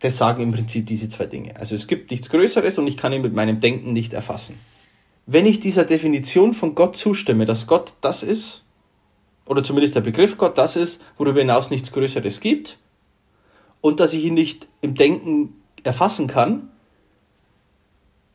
Das 0.00 0.16
sagen 0.16 0.42
im 0.42 0.52
Prinzip 0.52 0.86
diese 0.86 1.08
zwei 1.08 1.26
Dinge. 1.26 1.56
Also 1.56 1.74
es 1.74 1.86
gibt 1.86 2.10
nichts 2.10 2.30
Größeres 2.30 2.78
und 2.78 2.86
ich 2.86 2.96
kann 2.96 3.12
ihn 3.12 3.22
mit 3.22 3.34
meinem 3.34 3.60
Denken 3.60 3.92
nicht 3.92 4.12
erfassen. 4.12 4.58
Wenn 5.26 5.46
ich 5.46 5.60
dieser 5.60 5.84
Definition 5.84 6.54
von 6.54 6.74
Gott 6.74 6.96
zustimme, 6.96 7.44
dass 7.44 7.66
Gott 7.66 7.92
das 8.00 8.22
ist, 8.22 8.64
oder 9.46 9.62
zumindest 9.62 9.94
der 9.94 10.00
Begriff 10.00 10.38
Gott 10.38 10.56
das 10.58 10.76
ist, 10.76 11.02
worüber 11.18 11.40
hinaus 11.40 11.70
nichts 11.70 11.92
Größeres 11.92 12.40
gibt, 12.40 12.78
und 13.80 14.00
dass 14.00 14.12
ich 14.12 14.24
ihn 14.24 14.34
nicht 14.34 14.68
im 14.80 14.94
Denken 14.94 15.54
erfassen 15.82 16.26
kann, 16.26 16.68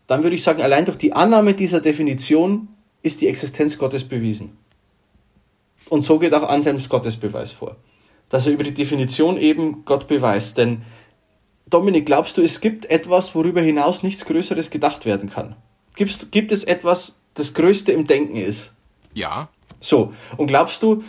dann 0.08 0.24
würde 0.24 0.36
ich 0.36 0.44
sagen, 0.44 0.62
allein 0.62 0.86
durch 0.86 0.98
die 0.98 1.14
Annahme 1.14 1.54
dieser 1.54 1.82
Definition 1.82 2.68
ist 3.02 3.22
die 3.22 3.28
Existenz 3.28 3.78
Gottes 3.78 4.04
bewiesen. 4.04 4.58
Und 5.90 6.02
so 6.02 6.20
geht 6.20 6.34
auch 6.34 6.48
Anselms 6.48 6.90
Gottesbeweis 6.90 7.52
vor. 7.52 7.76
Dass 8.30 8.48
er 8.48 8.54
über 8.54 8.64
die 8.64 8.74
Definition 8.74 9.38
eben 9.38 9.86
Gott 9.86 10.08
beweist. 10.08 10.58
Denn, 10.58 10.82
Dominik, 11.68 12.06
glaubst 12.06 12.38
du, 12.38 12.42
es 12.42 12.62
gibt 12.62 12.86
etwas, 12.86 13.34
worüber 13.34 13.62
hinaus 13.62 14.04
nichts 14.04 14.26
Größeres 14.26 14.70
gedacht 14.70 15.06
werden 15.06 15.30
kann? 15.30 15.56
Gibst, 15.96 16.32
gibt 16.32 16.52
es 16.52 16.64
etwas, 16.64 17.20
das 17.34 17.54
Größte 17.54 17.92
im 17.92 18.06
Denken 18.06 18.38
ist? 18.38 18.74
Ja. 19.14 19.50
So, 19.80 20.14
und 20.38 20.48
glaubst 20.48 20.84
du, 20.84 21.04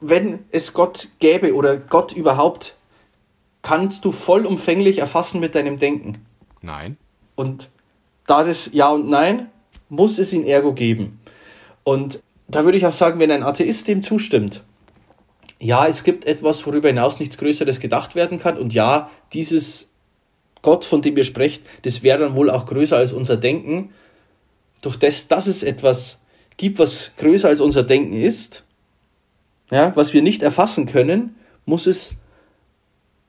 wenn 0.00 0.40
es 0.50 0.72
Gott 0.72 1.08
gäbe 1.18 1.54
oder 1.54 1.76
Gott 1.76 2.12
überhaupt, 2.12 2.74
kannst 3.62 4.04
du 4.04 4.12
vollumfänglich 4.12 4.98
erfassen 4.98 5.40
mit 5.40 5.54
deinem 5.54 5.78
Denken? 5.78 6.26
Nein. 6.62 6.96
Und 7.34 7.70
da 8.26 8.44
das 8.44 8.70
Ja 8.72 8.90
und 8.90 9.08
Nein, 9.08 9.50
muss 9.88 10.18
es 10.18 10.32
ihn 10.32 10.46
ergo 10.46 10.72
geben. 10.72 11.20
Und 11.84 12.22
da 12.48 12.64
würde 12.64 12.78
ich 12.78 12.86
auch 12.86 12.92
sagen, 12.92 13.20
wenn 13.20 13.30
ein 13.30 13.42
Atheist 13.42 13.88
dem 13.88 14.02
zustimmt, 14.02 14.62
ja, 15.58 15.86
es 15.86 16.04
gibt 16.04 16.24
etwas, 16.24 16.66
worüber 16.66 16.88
hinaus 16.88 17.20
nichts 17.20 17.36
Größeres 17.36 17.80
gedacht 17.80 18.14
werden 18.14 18.38
kann, 18.38 18.56
und 18.56 18.72
ja, 18.72 19.10
dieses 19.32 19.89
Gott, 20.62 20.84
von 20.84 21.02
dem 21.02 21.16
ihr 21.16 21.24
sprecht, 21.24 21.62
das 21.82 22.02
wäre 22.02 22.18
dann 22.18 22.34
wohl 22.34 22.50
auch 22.50 22.66
größer 22.66 22.96
als 22.96 23.12
unser 23.12 23.36
Denken. 23.36 23.92
Durch 24.82 24.96
das, 24.96 25.28
dass 25.28 25.46
es 25.46 25.62
etwas 25.62 26.20
gibt, 26.56 26.78
was 26.78 27.12
größer 27.16 27.48
als 27.48 27.60
unser 27.60 27.82
Denken 27.82 28.14
ist, 28.14 28.64
ja, 29.70 29.94
was 29.94 30.12
wir 30.12 30.22
nicht 30.22 30.42
erfassen 30.42 30.86
können, 30.86 31.36
muss 31.64 31.86
es, 31.86 32.12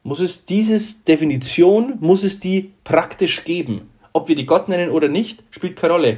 muss 0.03 0.19
es 0.19 0.45
dieses 0.45 1.03
Definition, 1.03 1.97
muss 1.99 2.23
es 2.23 2.39
die 2.39 2.71
praktisch 2.83 3.43
geben. 3.43 3.89
Ob 4.13 4.27
wir 4.27 4.35
die 4.35 4.45
Gott 4.45 4.67
nennen 4.67 4.89
oder 4.89 5.07
nicht, 5.07 5.43
spielt 5.51 5.75
keine 5.75 5.93
Rolle. 5.93 6.17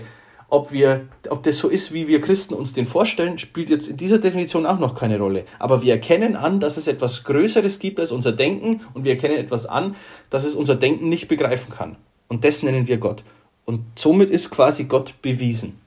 Ob, 0.54 0.72
wir, 0.72 1.08
ob 1.32 1.42
das 1.42 1.58
so 1.58 1.68
ist, 1.68 1.94
wie 1.94 2.08
wir 2.08 2.22
Christen 2.22 2.54
uns 2.54 2.74
den 2.74 2.86
vorstellen, 2.86 3.40
spielt 3.40 3.72
jetzt 3.72 3.88
in 3.88 3.98
dieser 3.98 4.20
Definition 4.20 4.68
auch 4.68 4.78
noch 4.78 4.94
keine 4.94 5.18
Rolle. 5.18 5.46
Aber 5.58 5.82
wir 5.82 5.94
erkennen 5.94 6.36
an, 6.36 6.60
dass 6.60 6.78
es 6.78 6.86
etwas 6.86 7.24
Größeres 7.24 7.80
gibt 7.80 8.00
als 8.00 8.12
unser 8.12 8.34
Denken 8.34 8.82
und 8.94 9.04
wir 9.04 9.14
erkennen 9.14 9.38
etwas 9.38 9.66
an, 9.66 9.96
dass 10.30 10.44
es 10.44 10.54
unser 10.54 10.76
Denken 10.76 11.10
nicht 11.10 11.28
begreifen 11.28 11.72
kann. 11.72 11.96
Und 12.28 12.46
das 12.46 12.62
nennen 12.62 12.88
wir 12.88 12.98
Gott. 12.98 13.24
Und 13.66 13.80
somit 13.96 14.30
ist 14.30 14.52
quasi 14.52 14.84
Gott 14.84 15.16
bewiesen. 15.24 15.80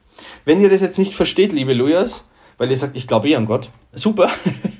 Wenn 0.44 0.60
ihr 0.60 0.68
das 0.68 0.80
jetzt 0.80 0.98
nicht 0.98 1.14
versteht, 1.14 1.52
liebe 1.52 1.72
Lujas, 1.72 2.26
weil 2.58 2.68
ihr 2.68 2.76
sagt, 2.76 2.96
ich 2.96 3.06
glaube 3.06 3.28
eh 3.28 3.36
an 3.36 3.46
Gott, 3.46 3.70
super, 3.92 4.30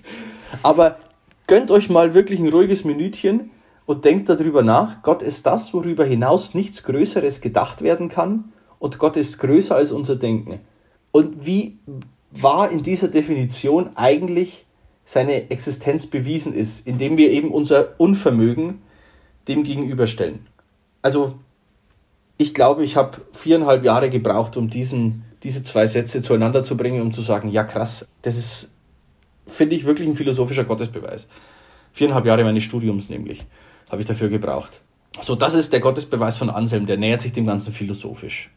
aber 0.65 0.99
gönnt 1.47 1.71
euch 1.71 1.89
mal 1.89 2.13
wirklich 2.13 2.41
ein 2.41 2.49
ruhiges 2.49 2.83
Minütchen 2.83 3.53
und 3.85 4.05
denkt 4.05 4.29
darüber 4.29 4.65
nach. 4.65 5.05
Gott 5.05 5.23
ist 5.23 5.47
das, 5.47 5.73
worüber 5.73 6.05
hinaus 6.05 6.55
nichts 6.55 6.83
Größeres 6.83 7.41
gedacht 7.41 7.83
werden 7.83 8.09
kann 8.09 8.53
und 8.79 8.99
Gott 8.99 9.17
ist 9.17 9.39
größer 9.39 9.75
als 9.75 9.93
unser 9.93 10.17
Denken. 10.17 10.61
Und 11.13 11.47
wie 11.47 11.79
wahr 12.31 12.71
in 12.71 12.83
dieser 12.83 13.09
Definition 13.09 13.97
eigentlich 13.97 14.67
seine 15.05 15.51
Existenz 15.51 16.07
bewiesen 16.07 16.53
ist, 16.53 16.87
indem 16.87 17.17
wir 17.17 17.31
eben 17.31 17.51
unser 17.51 17.99
Unvermögen 17.99 18.83
dem 19.49 19.63
gegenüberstellen. 19.63 20.47
Also 21.01 21.39
ich 22.37 22.53
glaube, 22.53 22.85
ich 22.85 22.97
habe 22.97 23.19
viereinhalb 23.33 23.85
Jahre 23.85 24.11
gebraucht, 24.11 24.57
um 24.57 24.69
diesen, 24.69 25.25
diese 25.43 25.63
zwei 25.63 25.87
Sätze 25.87 26.21
zueinander 26.23 26.63
zu 26.65 26.77
bringen, 26.77 27.01
um 27.01 27.13
zu 27.13 27.23
sagen, 27.23 27.49
ja 27.51 27.65
krass, 27.65 28.07
das 28.23 28.37
ist, 28.37 28.73
finde 29.47 29.77
ich, 29.77 29.85
wirklich 29.85 30.09
ein 30.09 30.17
philosophischer 30.17 30.65
Gottesbeweis. 30.65 31.29
Viereinhalb 31.93 32.27
Jahre 32.27 32.45
meines 32.45 32.65
Studiums 32.65 33.09
nämlich 33.09 33.47
habe 33.89 34.01
ich 34.01 34.07
dafür 34.07 34.29
gebraucht. 34.29 34.81
So, 35.23 35.37
das 35.37 35.55
ist 35.55 35.73
der 35.73 35.81
Gottesbeweis 35.81 36.37
von 36.37 36.51
Anselm, 36.51 36.87
der 36.87 36.99
nähert 36.99 37.23
sich 37.23 37.33
dem 37.33 37.47
Ganzen 37.47 37.73
philosophisch. 37.73 38.51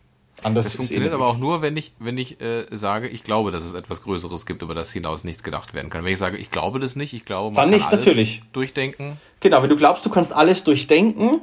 Anders 0.43 0.65
das 0.65 0.75
funktioniert 0.75 1.13
aber 1.13 1.27
auch 1.27 1.37
nur, 1.37 1.61
wenn 1.61 1.75
ich, 1.77 1.93
wenn 1.99 2.17
ich 2.17 2.41
äh, 2.41 2.65
sage, 2.71 3.07
ich 3.07 3.23
glaube, 3.23 3.51
dass 3.51 3.63
es 3.63 3.73
etwas 3.73 4.03
Größeres 4.03 4.45
gibt, 4.45 4.61
über 4.61 4.75
das 4.75 4.91
hinaus 4.91 5.23
nichts 5.23 5.43
gedacht 5.43 5.73
werden 5.73 5.89
kann. 5.89 6.03
Wenn 6.03 6.13
ich 6.13 6.19
sage, 6.19 6.37
ich 6.37 6.51
glaube 6.51 6.79
das 6.79 6.95
nicht, 6.95 7.13
ich 7.13 7.25
glaube, 7.25 7.55
man 7.55 7.71
Dann 7.71 7.71
kann 7.71 7.79
nicht, 7.79 7.91
alles 7.91 8.05
natürlich. 8.05 8.43
durchdenken. 8.53 9.17
Genau, 9.39 9.61
wenn 9.61 9.69
du 9.69 9.75
glaubst, 9.75 10.05
du 10.05 10.09
kannst 10.09 10.33
alles 10.33 10.63
durchdenken, 10.63 11.41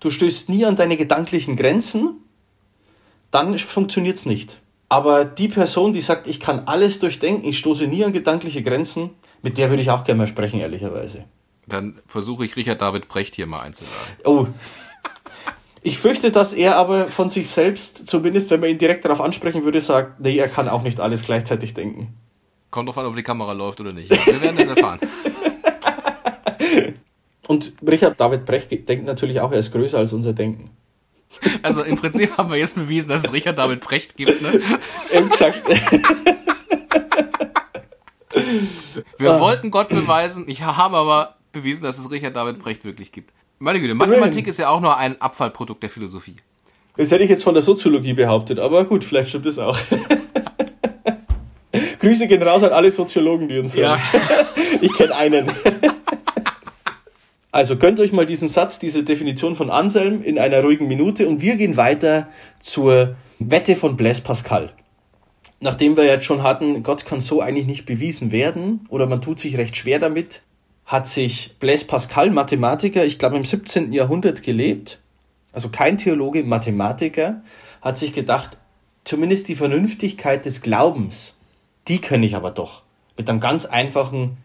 du 0.00 0.10
stößt 0.10 0.48
nie 0.48 0.64
an 0.64 0.76
deine 0.76 0.96
gedanklichen 0.96 1.56
Grenzen, 1.56 2.16
dann 3.30 3.58
funktioniert 3.58 4.16
es 4.16 4.26
nicht. 4.26 4.60
Aber 4.88 5.24
die 5.24 5.48
Person, 5.48 5.92
die 5.92 6.00
sagt, 6.00 6.26
ich 6.26 6.40
kann 6.40 6.66
alles 6.66 6.98
durchdenken, 6.98 7.48
ich 7.48 7.58
stoße 7.58 7.86
nie 7.86 8.04
an 8.04 8.12
gedankliche 8.12 8.62
Grenzen, 8.62 9.10
mit 9.42 9.56
der 9.56 9.70
würde 9.70 9.82
ich 9.82 9.90
auch 9.90 10.04
gerne 10.04 10.18
mal 10.18 10.26
sprechen, 10.26 10.60
ehrlicherweise. 10.60 11.24
Dann 11.66 12.00
versuche 12.06 12.44
ich 12.44 12.56
Richard 12.56 12.82
David 12.82 13.08
Brecht 13.08 13.36
hier 13.36 13.46
mal 13.46 13.60
einzuladen. 13.60 13.96
Oh. 14.24 14.46
Ich 15.82 15.98
fürchte, 15.98 16.30
dass 16.30 16.52
er 16.52 16.76
aber 16.76 17.08
von 17.08 17.30
sich 17.30 17.48
selbst, 17.48 18.06
zumindest 18.06 18.50
wenn 18.50 18.60
man 18.60 18.68
ihn 18.70 18.78
direkt 18.78 19.04
darauf 19.04 19.20
ansprechen 19.20 19.64
würde, 19.64 19.80
sagt, 19.80 20.20
nee, 20.20 20.36
er 20.36 20.48
kann 20.48 20.68
auch 20.68 20.82
nicht 20.82 21.00
alles 21.00 21.22
gleichzeitig 21.22 21.72
denken. 21.72 22.14
Kommt 22.70 22.88
drauf 22.88 22.98
an, 22.98 23.06
ob 23.06 23.16
die 23.16 23.22
Kamera 23.22 23.52
läuft 23.52 23.80
oder 23.80 23.92
nicht. 23.92 24.10
Ja, 24.10 24.26
wir 24.26 24.42
werden 24.42 24.58
das 24.58 24.68
erfahren. 24.68 25.00
Und 27.48 27.72
Richard 27.84 28.20
David 28.20 28.44
Brecht 28.44 28.70
denkt 28.88 29.06
natürlich 29.06 29.40
auch, 29.40 29.50
er 29.50 29.58
ist 29.58 29.72
größer 29.72 29.98
als 29.98 30.12
unser 30.12 30.32
Denken. 30.32 30.70
Also 31.62 31.82
im 31.82 31.96
Prinzip 31.96 32.36
haben 32.36 32.50
wir 32.50 32.58
jetzt 32.58 32.74
bewiesen, 32.74 33.08
dass 33.08 33.24
es 33.24 33.32
Richard 33.32 33.58
David 33.58 33.80
Brecht 33.80 34.16
gibt, 34.16 34.42
ne? 34.42 34.60
Exakt. 35.10 35.62
Wir 39.18 39.32
ah. 39.32 39.40
wollten 39.40 39.70
Gott 39.70 39.88
beweisen, 39.88 40.44
ich 40.46 40.62
habe 40.62 40.96
aber 40.96 41.36
bewiesen, 41.52 41.82
dass 41.82 41.98
es 41.98 42.10
Richard 42.10 42.36
David 42.36 42.60
Brecht 42.60 42.84
wirklich 42.84 43.10
gibt. 43.12 43.32
Meine 43.62 43.78
Güte, 43.78 43.94
Mathematik 43.94 44.46
ist 44.46 44.58
ja 44.58 44.70
auch 44.70 44.80
nur 44.80 44.96
ein 44.96 45.20
Abfallprodukt 45.20 45.82
der 45.82 45.90
Philosophie. 45.90 46.36
Das 46.96 47.10
hätte 47.10 47.24
ich 47.24 47.28
jetzt 47.28 47.44
von 47.44 47.52
der 47.52 47.62
Soziologie 47.62 48.14
behauptet, 48.14 48.58
aber 48.58 48.86
gut, 48.86 49.04
vielleicht 49.04 49.28
stimmt 49.28 49.44
es 49.44 49.58
auch. 49.58 49.78
Grüße 52.00 52.26
gehen 52.26 52.42
raus 52.42 52.62
an 52.62 52.70
alle 52.70 52.90
Soziologen, 52.90 53.48
die 53.48 53.58
uns 53.58 53.76
hören. 53.76 54.00
Ja. 54.14 54.46
ich 54.80 54.94
kenne 54.94 55.14
einen. 55.14 55.52
Also 57.52 57.76
gönnt 57.76 57.98
euch 57.98 58.12
mal 58.12 58.26
diesen 58.26 58.46
Satz, 58.46 58.78
diese 58.78 59.02
Definition 59.02 59.56
von 59.56 59.70
Anselm 59.70 60.22
in 60.22 60.38
einer 60.38 60.62
ruhigen 60.62 60.86
Minute 60.86 61.26
und 61.26 61.42
wir 61.42 61.56
gehen 61.56 61.76
weiter 61.76 62.28
zur 62.60 63.16
Wette 63.40 63.74
von 63.74 63.96
Blaise 63.96 64.22
Pascal. 64.22 64.70
Nachdem 65.58 65.96
wir 65.96 66.04
jetzt 66.04 66.26
schon 66.26 66.44
hatten, 66.44 66.84
Gott 66.84 67.04
kann 67.04 67.20
so 67.20 67.40
eigentlich 67.40 67.66
nicht 67.66 67.86
bewiesen 67.86 68.30
werden 68.30 68.86
oder 68.88 69.08
man 69.08 69.20
tut 69.20 69.40
sich 69.40 69.58
recht 69.58 69.74
schwer 69.74 69.98
damit, 69.98 70.42
hat 70.90 71.06
sich 71.06 71.56
Blaise 71.60 71.84
Pascal, 71.84 72.30
Mathematiker, 72.30 73.04
ich 73.04 73.20
glaube 73.20 73.36
im 73.36 73.44
17. 73.44 73.92
Jahrhundert 73.92 74.42
gelebt, 74.42 74.98
also 75.52 75.68
kein 75.68 75.98
Theologe, 75.98 76.42
Mathematiker, 76.42 77.42
hat 77.80 77.96
sich 77.96 78.12
gedacht, 78.12 78.56
zumindest 79.04 79.46
die 79.46 79.54
Vernünftigkeit 79.54 80.44
des 80.44 80.62
Glaubens, 80.62 81.36
die 81.86 82.00
kann 82.00 82.24
ich 82.24 82.34
aber 82.34 82.50
doch 82.50 82.82
mit 83.16 83.30
einem 83.30 83.38
ganz 83.38 83.66
einfachen 83.66 84.38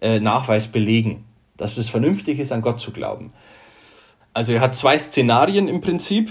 äh, 0.00 0.18
Nachweis 0.18 0.68
belegen, 0.68 1.26
dass 1.58 1.76
es 1.76 1.90
vernünftig 1.90 2.38
ist, 2.38 2.52
an 2.52 2.62
Gott 2.62 2.80
zu 2.80 2.92
glauben. 2.92 3.34
Also 4.32 4.54
er 4.54 4.62
hat 4.62 4.74
zwei 4.74 4.98
Szenarien 4.98 5.68
im 5.68 5.82
Prinzip 5.82 6.30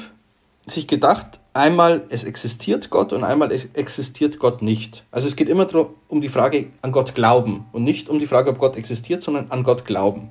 sich 0.65 0.87
gedacht. 0.87 1.39
Einmal, 1.53 2.03
es 2.09 2.23
existiert 2.23 2.89
Gott 2.89 3.11
und 3.11 3.25
einmal, 3.25 3.51
es 3.51 3.65
existiert 3.73 4.39
Gott 4.39 4.61
nicht. 4.61 5.03
Also 5.11 5.27
es 5.27 5.35
geht 5.35 5.49
immer 5.49 5.67
um 6.07 6.21
die 6.21 6.29
Frage 6.29 6.67
an 6.81 6.93
Gott 6.93 7.13
glauben 7.13 7.65
und 7.73 7.83
nicht 7.83 8.07
um 8.07 8.19
die 8.19 8.27
Frage, 8.27 8.51
ob 8.51 8.57
Gott 8.57 8.77
existiert, 8.77 9.21
sondern 9.21 9.51
an 9.51 9.63
Gott 9.63 9.83
glauben. 9.83 10.29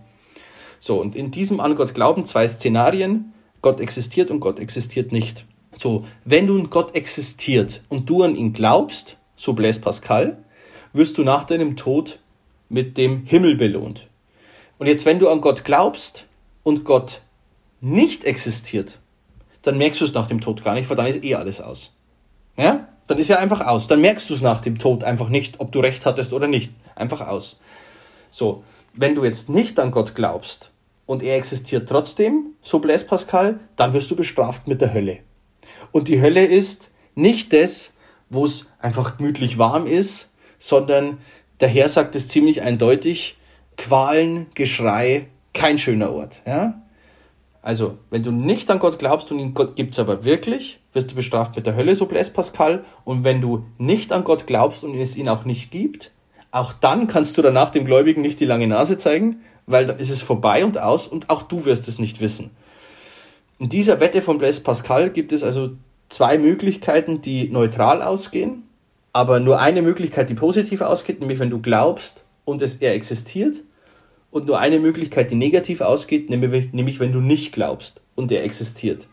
So, 0.79 0.99
und 0.99 1.15
in 1.15 1.31
diesem 1.31 1.61
an 1.61 1.77
Gott 1.77 1.93
glauben 1.93 2.25
zwei 2.25 2.49
Szenarien. 2.49 3.35
Gott 3.61 3.81
existiert 3.81 4.31
und 4.31 4.41
Gott 4.41 4.59
existiert 4.59 5.13
nicht. 5.13 5.45
So, 5.77 6.07
wenn 6.25 6.47
nun 6.47 6.71
Gott 6.71 6.95
existiert 6.95 7.83
und 7.91 8.09
du 8.09 8.23
an 8.23 8.35
ihn 8.35 8.55
glaubst, 8.55 9.19
so 9.37 9.53
Blaise 9.53 9.83
Pascal, 9.83 10.43
wirst 10.95 11.19
du 11.19 11.23
nach 11.23 11.45
deinem 11.45 11.77
Tod 11.77 12.19
mit 12.71 12.97
dem 12.97 13.25
Himmel 13.27 13.57
belohnt. 13.57 14.09
Und 14.79 14.87
jetzt, 14.87 15.05
wenn 15.05 15.19
du 15.19 15.29
an 15.29 15.43
Gott 15.43 15.65
glaubst 15.65 16.27
und 16.63 16.85
Gott 16.85 17.21
nicht 17.83 18.25
existiert, 18.25 19.00
dann 19.63 19.79
merkst 19.79 20.01
du 20.01 20.05
es 20.05 20.15
nach 20.15 20.29
dem 20.29 20.41
Tod 20.41 20.65
gar 20.65 20.75
nicht, 20.75 20.89
weil 20.89 20.97
dann 20.97 21.07
ist 21.07 21.23
eh 21.25 21.35
alles 21.35 21.61
aus. 21.61 21.95
Ja? 22.57 22.89
Dann 23.07 23.19
ist 23.19 23.29
ja 23.29 23.39
einfach 23.39 23.67
aus. 23.67 23.89
Dann 23.89 24.01
merkst 24.01 24.31
du 24.31 24.35
es 24.35 24.43
nach 24.43 24.61
dem 24.61 24.79
Tod 24.79 25.05
einfach 25.05 25.29
nicht, 25.29 25.61
ob 25.61 25.73
du 25.73 25.81
recht 25.81 26.07
hattest 26.07 26.33
oder 26.33 26.47
nicht. 26.47 26.73
Einfach 26.95 27.27
aus. 27.27 27.61
So, 28.31 28.63
wenn 28.95 29.15
du 29.15 29.25
jetzt 29.25 29.49
nicht 29.49 29.79
an 29.79 29.91
Gott 29.91 30.15
glaubst 30.15 30.71
und 31.07 31.23
er 31.23 31.37
existiert 31.37 31.89
trotzdem, 31.89 32.55
so 32.63 32.79
Blaise 32.79 33.05
Pascal, 33.05 33.61
dann 33.77 33.93
wirst 33.93 34.11
du 34.11 34.17
bestraft 34.17 34.69
mit 34.69 34.81
der 34.81 34.95
Hölle. 34.95 35.19
Und 35.93 36.09
die 36.09 36.21
Hölle 36.21 36.45
ist 36.45 36.91
nicht 37.15 37.53
das, 37.53 37.95
wo 38.29 38.45
es 38.45 38.67
einfach 38.79 39.17
gemütlich 39.17 39.59
warm 39.59 39.87
ist, 39.87 40.31
sondern 40.59 41.19
der 41.61 41.69
Herr 41.69 41.89
sagt 41.89 42.15
es 42.15 42.29
ziemlich 42.29 42.63
eindeutig, 42.63 43.37
Qualen, 43.77 44.47
Geschrei, 44.55 45.27
kein 45.53 45.79
schöner 45.79 46.13
Ort. 46.13 46.41
Ja? 46.47 46.81
Also, 47.63 47.99
wenn 48.09 48.23
du 48.23 48.31
nicht 48.31 48.71
an 48.71 48.79
Gott 48.79 48.99
glaubst 48.99 49.31
und 49.31 49.39
ihn 49.39 49.55
gibt 49.75 49.93
es 49.93 49.99
aber 49.99 50.25
wirklich, 50.25 50.81
wirst 50.95 51.11
du 51.11 51.15
bestraft 51.15 51.57
mit 51.57 51.67
der 51.67 51.77
Hölle, 51.77 51.95
so 51.95 52.07
Blaise 52.07 52.31
Pascal. 52.31 52.85
Und 53.05 53.23
wenn 53.25 53.41
du 53.41 53.65
nicht 53.77 54.13
an 54.13 54.25
Gott 54.25 54.47
glaubst 54.47 54.83
und 54.83 54.95
es 54.95 55.17
ihn 55.17 55.29
auch 55.29 55.45
nicht 55.45 55.71
gibt, 55.71 56.11
auch 56.53 56.73
dann 56.73 57.07
kannst 57.07 57.37
du 57.37 57.43
danach 57.43 57.71
dem 57.71 57.85
Gläubigen 57.85 58.23
nicht 58.23 58.41
die 58.41 58.47
lange 58.47 58.67
Nase 58.67 58.97
zeigen, 58.99 59.43
weil 59.67 59.87
dann 59.87 59.99
ist 59.99 60.11
es 60.11 60.23
vorbei 60.23 60.65
und 60.65 60.79
aus 60.79 61.07
und 61.07 61.31
auch 61.31 61.43
du 61.43 61.65
wirst 61.65 61.87
es 61.87 61.99
nicht 61.99 62.21
wissen. 62.21 62.51
In 63.59 63.69
dieser 63.69 64.01
Wette 64.01 64.23
von 64.23 64.39
Blaise 64.39 64.63
Pascal 64.63 65.11
gibt 65.11 65.33
es 65.33 65.45
also 65.45 65.73
zwei 66.09 66.39
Möglichkeiten, 66.39 67.21
die 67.21 67.51
neutral 67.51 68.03
ausgehen, 68.03 68.65
aber 69.13 69.39
nur 69.39 69.61
eine 69.61 69.83
Möglichkeit, 69.83 70.31
die 70.31 70.35
positiv 70.35 70.81
ausgeht, 70.81 71.21
nämlich 71.21 71.39
wenn 71.39 71.51
du 71.51 71.61
glaubst 71.61 72.25
und 72.45 72.63
es 72.63 72.77
er 72.77 72.95
existiert 72.95 73.57
und 74.31 74.47
nur 74.47 74.59
eine 74.59 74.79
Möglichkeit, 74.79 75.31
die 75.31 75.37
negativ 75.37 75.81
ausgeht, 75.81 76.31
nämlich 76.31 77.01
wenn 77.01 77.13
du 77.13 77.21
nicht 77.21 77.53
glaubst 77.53 78.01
und 78.15 78.31
er 78.33 78.45
existiert. 78.45 79.07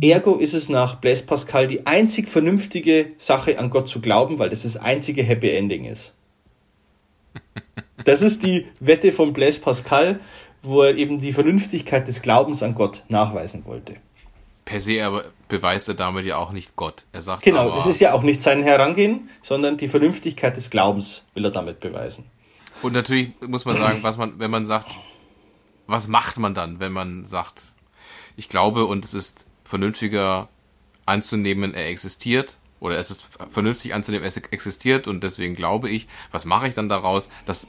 Ergo 0.00 0.36
ist 0.36 0.54
es 0.54 0.68
nach 0.68 0.96
Blaise 0.96 1.24
Pascal 1.24 1.66
die 1.66 1.86
einzig 1.86 2.28
vernünftige 2.28 3.12
Sache, 3.18 3.58
an 3.58 3.70
Gott 3.70 3.88
zu 3.88 4.00
glauben, 4.00 4.38
weil 4.38 4.50
das 4.50 4.62
das 4.62 4.76
einzige 4.76 5.22
Happy 5.22 5.50
Ending 5.50 5.84
ist. 5.84 6.14
Das 8.04 8.22
ist 8.22 8.42
die 8.42 8.66
Wette 8.80 9.12
von 9.12 9.32
Blaise 9.32 9.60
Pascal, 9.60 10.20
wo 10.62 10.82
er 10.82 10.96
eben 10.96 11.20
die 11.20 11.32
Vernünftigkeit 11.32 12.08
des 12.08 12.22
Glaubens 12.22 12.62
an 12.62 12.74
Gott 12.74 13.02
nachweisen 13.08 13.64
wollte. 13.66 13.96
Per 14.64 14.80
se 14.80 15.04
aber 15.04 15.26
beweist 15.48 15.88
er 15.88 15.94
damit 15.94 16.24
ja 16.24 16.38
auch 16.38 16.52
nicht 16.52 16.74
Gott. 16.76 17.04
Er 17.12 17.20
sagt 17.20 17.42
genau, 17.42 17.78
es 17.78 17.86
ist 17.86 18.00
ja 18.00 18.12
auch 18.12 18.22
nicht 18.22 18.42
sein 18.42 18.62
Herangehen, 18.62 19.28
sondern 19.42 19.76
die 19.76 19.88
Vernünftigkeit 19.88 20.56
des 20.56 20.70
Glaubens 20.70 21.24
will 21.34 21.44
er 21.44 21.52
damit 21.52 21.80
beweisen. 21.80 22.24
Und 22.82 22.92
natürlich 22.92 23.32
muss 23.46 23.64
man 23.64 23.76
sagen, 23.76 24.02
was 24.02 24.16
man, 24.16 24.38
wenn 24.38 24.50
man 24.50 24.66
sagt, 24.66 24.94
was 25.86 26.08
macht 26.08 26.38
man 26.38 26.54
dann, 26.54 26.80
wenn 26.80 26.92
man 26.92 27.24
sagt, 27.24 27.62
ich 28.36 28.48
glaube 28.48 28.84
und 28.84 29.04
es 29.04 29.14
ist 29.14 29.46
vernünftiger 29.64 30.48
anzunehmen, 31.06 31.74
er 31.74 31.88
existiert 31.88 32.56
oder 32.80 32.98
es 32.98 33.10
ist 33.10 33.28
vernünftig 33.48 33.94
anzunehmen, 33.94 34.24
er 34.24 34.52
existiert 34.52 35.08
und 35.08 35.22
deswegen 35.24 35.54
glaube 35.54 35.88
ich, 35.88 36.06
was 36.30 36.44
mache 36.44 36.68
ich 36.68 36.74
dann 36.74 36.88
daraus? 36.88 37.30
Das 37.46 37.66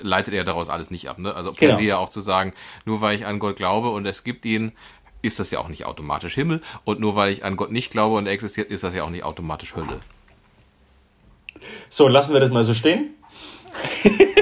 leitet 0.00 0.34
er 0.34 0.44
daraus 0.44 0.68
alles 0.68 0.90
nicht 0.90 1.08
ab. 1.08 1.18
Ne? 1.18 1.34
Also 1.34 1.52
per 1.52 1.68
genau. 1.68 1.78
se 1.78 1.84
ja 1.84 1.96
auch 1.96 2.10
zu 2.10 2.20
sagen, 2.20 2.52
nur 2.84 3.00
weil 3.00 3.16
ich 3.16 3.26
an 3.26 3.38
Gott 3.38 3.56
glaube 3.56 3.90
und 3.90 4.04
es 4.06 4.24
gibt 4.24 4.44
ihn, 4.44 4.72
ist 5.22 5.40
das 5.40 5.50
ja 5.50 5.58
auch 5.58 5.68
nicht 5.68 5.86
automatisch 5.86 6.34
Himmel 6.34 6.60
und 6.84 7.00
nur 7.00 7.16
weil 7.16 7.32
ich 7.32 7.44
an 7.44 7.56
Gott 7.56 7.72
nicht 7.72 7.90
glaube 7.90 8.16
und 8.16 8.26
er 8.26 8.32
existiert, 8.32 8.70
ist 8.70 8.84
das 8.84 8.94
ja 8.94 9.04
auch 9.04 9.10
nicht 9.10 9.24
automatisch 9.24 9.74
Hölle. 9.74 10.00
So, 11.88 12.08
lassen 12.08 12.32
wir 12.32 12.40
das 12.40 12.50
mal 12.50 12.64
so 12.64 12.74
stehen. 12.74 13.14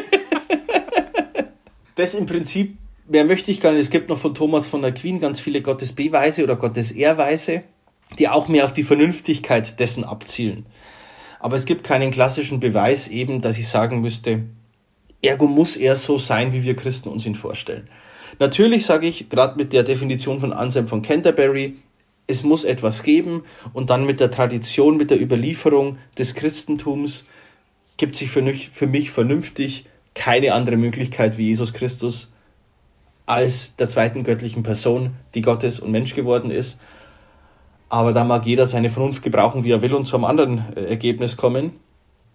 das 1.95 2.15
im 2.15 2.27
Prinzip, 2.27 2.77
mehr 3.09 3.25
möchte 3.25 3.51
ich 3.51 3.61
gar 3.61 3.73
nicht. 3.73 3.83
Es 3.83 3.91
gibt 3.91 4.09
noch 4.09 4.19
von 4.19 4.35
Thomas 4.35 4.67
von 4.67 4.83
der 4.83 4.93
Queen 4.93 5.21
ganz 5.21 5.41
viele 5.41 5.63
Gottesbeweise 5.63 6.43
oder 6.43 6.57
Gottesehrweise, 6.57 7.63
die 8.19 8.29
auch 8.29 8.49
mehr 8.49 8.65
auf 8.65 8.73
die 8.73 8.85
Vernünftigkeit 8.85 9.79
dessen 9.81 10.05
abzielen. 10.05 10.67
Aber 11.41 11.57
es 11.57 11.67
gibt 11.67 11.85
keinen 11.85 12.11
klassischen 12.11 12.61
Beweis 12.61 13.09
eben, 13.09 13.41
dass 13.41 13.59
ich 13.59 13.69
sagen 13.69 14.01
müsste, 14.01 14.45
ergo 15.23 15.47
muss 15.47 15.77
er 15.77 15.97
so 15.97 16.17
sein, 16.17 16.53
wie 16.53 16.63
wir 16.63 16.77
Christen 16.77 17.09
uns 17.09 17.27
ihn 17.27 17.35
vorstellen. 17.35 17.89
Natürlich 18.39 18.87
sage 18.87 19.07
ich, 19.07 19.29
gerade 19.29 19.57
mit 19.57 19.73
der 19.73 19.83
Definition 19.83 20.41
von 20.41 20.53
Anselm 20.53 20.89
von 20.89 21.03
Canterbury, 21.03 21.77
es 22.27 22.43
muss 22.43 22.65
etwas 22.65 23.03
geben 23.03 23.45
und 23.73 23.91
dann 23.91 24.07
mit 24.07 24.21
der 24.21 24.31
Tradition, 24.31 24.97
mit 24.97 25.11
der 25.11 25.21
Überlieferung 25.21 25.99
des 26.19 26.35
Christentums 26.35 27.29
gibt 27.97 28.17
sich 28.17 28.31
für 28.31 28.43
mich, 28.43 28.71
für 28.71 28.87
mich 28.87 29.11
vernünftig 29.11 29.87
keine 30.15 30.53
andere 30.55 30.77
Möglichkeit 30.77 31.39
wie 31.39 31.47
Jesus 31.47 31.73
Christus 31.73 32.33
als 33.27 33.77
der 33.77 33.89
zweiten 33.89 34.23
göttlichen 34.23 34.63
Person, 34.63 35.15
die 35.35 35.43
Gottes 35.43 35.81
und 35.81 35.91
Mensch 35.91 36.15
geworden 36.15 36.51
ist. 36.51 36.79
Aber 37.89 38.13
da 38.13 38.25
mag 38.25 38.47
jeder 38.47 38.67
seine 38.67 38.91
Vernunft 38.91 39.23
gebrauchen, 39.23 39.65
wie 39.65 39.71
er 39.71 39.83
will 39.83 39.95
und 39.95 40.05
zu 40.05 40.17
einem 40.17 40.25
anderen 40.25 40.75
äh, 40.77 40.85
Ergebnis 40.85 41.37
kommen. 41.37 41.73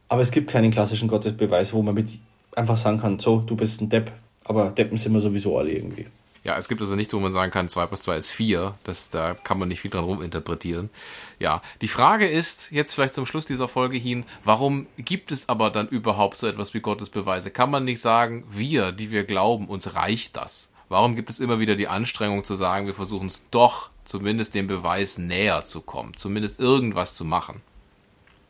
Aber 0.08 0.22
es 0.22 0.32
gibt 0.32 0.50
keinen 0.50 0.72
klassischen 0.72 1.08
Gottesbeweis, 1.08 1.74
wo 1.74 1.82
man 1.82 1.96
mit 1.96 2.10
einfach 2.56 2.78
sagen 2.78 3.00
kann, 3.00 3.20
so, 3.20 3.40
du 3.40 3.56
bist 3.56 3.82
ein 3.82 3.90
Depp. 3.90 4.12
Aber 4.44 4.72
Deppen 4.72 4.98
sind 4.98 5.14
wir 5.14 5.22
sowieso 5.22 5.58
alle 5.58 5.72
irgendwie. 5.72 6.08
Ja, 6.44 6.58
es 6.58 6.70
gibt 6.70 6.80
also 6.80 6.96
nichts, 6.96 7.14
wo 7.14 7.20
man 7.20 7.32
sagen 7.32 7.52
kann, 7.52 7.68
2 7.68 7.86
plus 7.88 8.02
2 8.04 8.18
ist 8.18 8.30
4. 8.32 8.76
Das, 8.84 9.10
da 9.10 9.34
kann 9.34 9.60
man 9.60 9.68
nicht 9.68 9.82
viel 9.82 9.92
dran 9.92 10.06
ruminterpretieren. 10.06 10.90
Ja, 11.38 11.62
die 11.82 11.88
Frage 11.88 12.28
ist 12.28 12.72
jetzt 12.72 12.94
vielleicht 12.94 13.16
zum 13.16 13.26
Schluss 13.26 13.46
dieser 13.46 13.68
Folge 13.68 13.98
hin, 13.98 14.24
warum 14.44 14.88
gibt 14.98 15.32
es 15.32 15.50
aber 15.50 15.70
dann 15.70 15.88
überhaupt 15.88 16.38
so 16.38 16.48
etwas 16.48 16.74
wie 16.74 16.80
Gottesbeweise? 16.80 17.52
Kann 17.52 17.72
man 17.72 17.86
nicht 17.86 18.02
sagen, 18.02 18.46
wir, 18.50 18.92
die 18.92 19.12
wir 19.12 19.26
glauben, 19.26 19.68
uns 19.68 19.96
reicht 19.96 20.38
das? 20.38 20.70
Warum 20.88 21.16
gibt 21.16 21.30
es 21.30 21.40
immer 21.40 21.60
wieder 21.60 21.76
die 21.76 21.88
Anstrengung 21.88 22.44
zu 22.44 22.56
sagen, 22.56 22.88
wir 22.88 22.96
versuchen 22.96 23.28
es 23.28 23.50
doch 23.52 23.90
zumindest 24.06 24.56
dem 24.56 24.66
Beweis 24.66 25.18
näher 25.18 25.66
zu 25.66 25.82
kommen, 25.82 26.16
zumindest 26.16 26.60
irgendwas 26.60 27.16
zu 27.16 27.26
machen? 27.26 27.62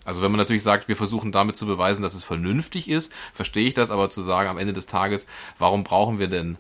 Also 0.06 0.22
wenn 0.22 0.32
man 0.32 0.40
natürlich 0.40 0.64
sagt, 0.64 0.88
wir 0.88 0.96
versuchen 0.96 1.32
damit 1.32 1.58
zu 1.58 1.66
beweisen, 1.66 2.02
dass 2.02 2.14
es 2.14 2.24
vernünftig 2.24 2.90
ist, 2.90 3.12
verstehe 3.34 3.68
ich 3.68 3.74
das, 3.74 3.92
aber 3.92 4.10
zu 4.10 4.22
sagen 4.22 4.50
am 4.50 4.58
Ende 4.58 4.74
des 4.74 4.86
Tages, 4.86 5.28
warum 5.58 5.84
brauchen 5.84 6.18
wir 6.18 6.28
denn 6.28 6.58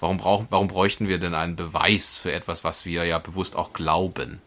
Warum, 0.00 0.16
brauchen, 0.16 0.46
warum 0.50 0.68
bräuchten 0.68 1.08
wir 1.08 1.18
denn 1.18 1.34
einen 1.34 1.56
Beweis 1.56 2.16
für 2.16 2.32
etwas, 2.32 2.64
was 2.64 2.86
wir 2.86 3.04
ja 3.04 3.18
bewusst 3.18 3.56
auch 3.56 3.72
glauben? 3.72 4.40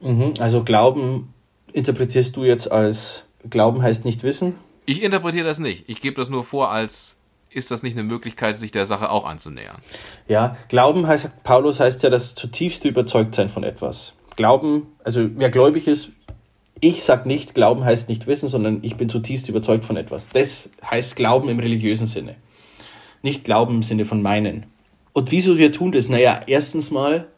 Mhm, 0.00 0.34
also 0.40 0.64
Glauben 0.64 1.32
interpretierst 1.72 2.36
du 2.36 2.44
jetzt 2.44 2.70
als 2.70 3.24
Glauben 3.48 3.82
heißt 3.82 4.04
nicht 4.04 4.22
wissen? 4.22 4.56
Ich 4.84 5.02
interpretiere 5.02 5.46
das 5.46 5.58
nicht. 5.58 5.88
Ich 5.88 6.00
gebe 6.00 6.16
das 6.16 6.28
nur 6.28 6.44
vor 6.44 6.70
als 6.70 7.18
ist 7.54 7.70
das 7.70 7.82
nicht 7.82 7.96
eine 7.96 8.06
Möglichkeit, 8.06 8.56
sich 8.56 8.72
der 8.72 8.86
Sache 8.86 9.10
auch 9.10 9.26
anzunähern? 9.26 9.82
Ja, 10.26 10.56
Glauben 10.68 11.06
heißt, 11.06 11.44
Paulus 11.44 11.80
heißt 11.80 12.02
ja 12.02 12.10
das 12.10 12.34
zutiefste 12.34 12.88
Überzeugtsein 12.88 13.50
von 13.50 13.62
etwas. 13.62 14.14
Glauben, 14.36 14.86
also 15.04 15.28
wer 15.36 15.50
gläubig 15.50 15.86
ist, 15.86 16.12
ich 16.80 17.04
sag 17.04 17.26
nicht, 17.26 17.54
Glauben 17.54 17.84
heißt 17.84 18.08
nicht 18.08 18.26
wissen, 18.26 18.48
sondern 18.48 18.78
ich 18.82 18.96
bin 18.96 19.08
zutiefst 19.08 19.48
überzeugt 19.48 19.84
von 19.84 19.96
etwas. 19.96 20.28
Das 20.30 20.70
heißt 20.84 21.14
Glauben 21.14 21.48
im 21.48 21.60
religiösen 21.60 22.06
Sinne. 22.06 22.36
Nicht 23.22 23.44
Glauben 23.44 23.76
im 23.76 23.82
Sinne 23.82 24.04
von 24.04 24.22
meinen. 24.22 24.66
Und 25.12 25.30
wieso 25.30 25.58
wir 25.58 25.72
tun 25.72 25.92
das? 25.92 26.08
Naja, 26.08 26.40
erstens 26.46 26.90
mal, 26.90 27.28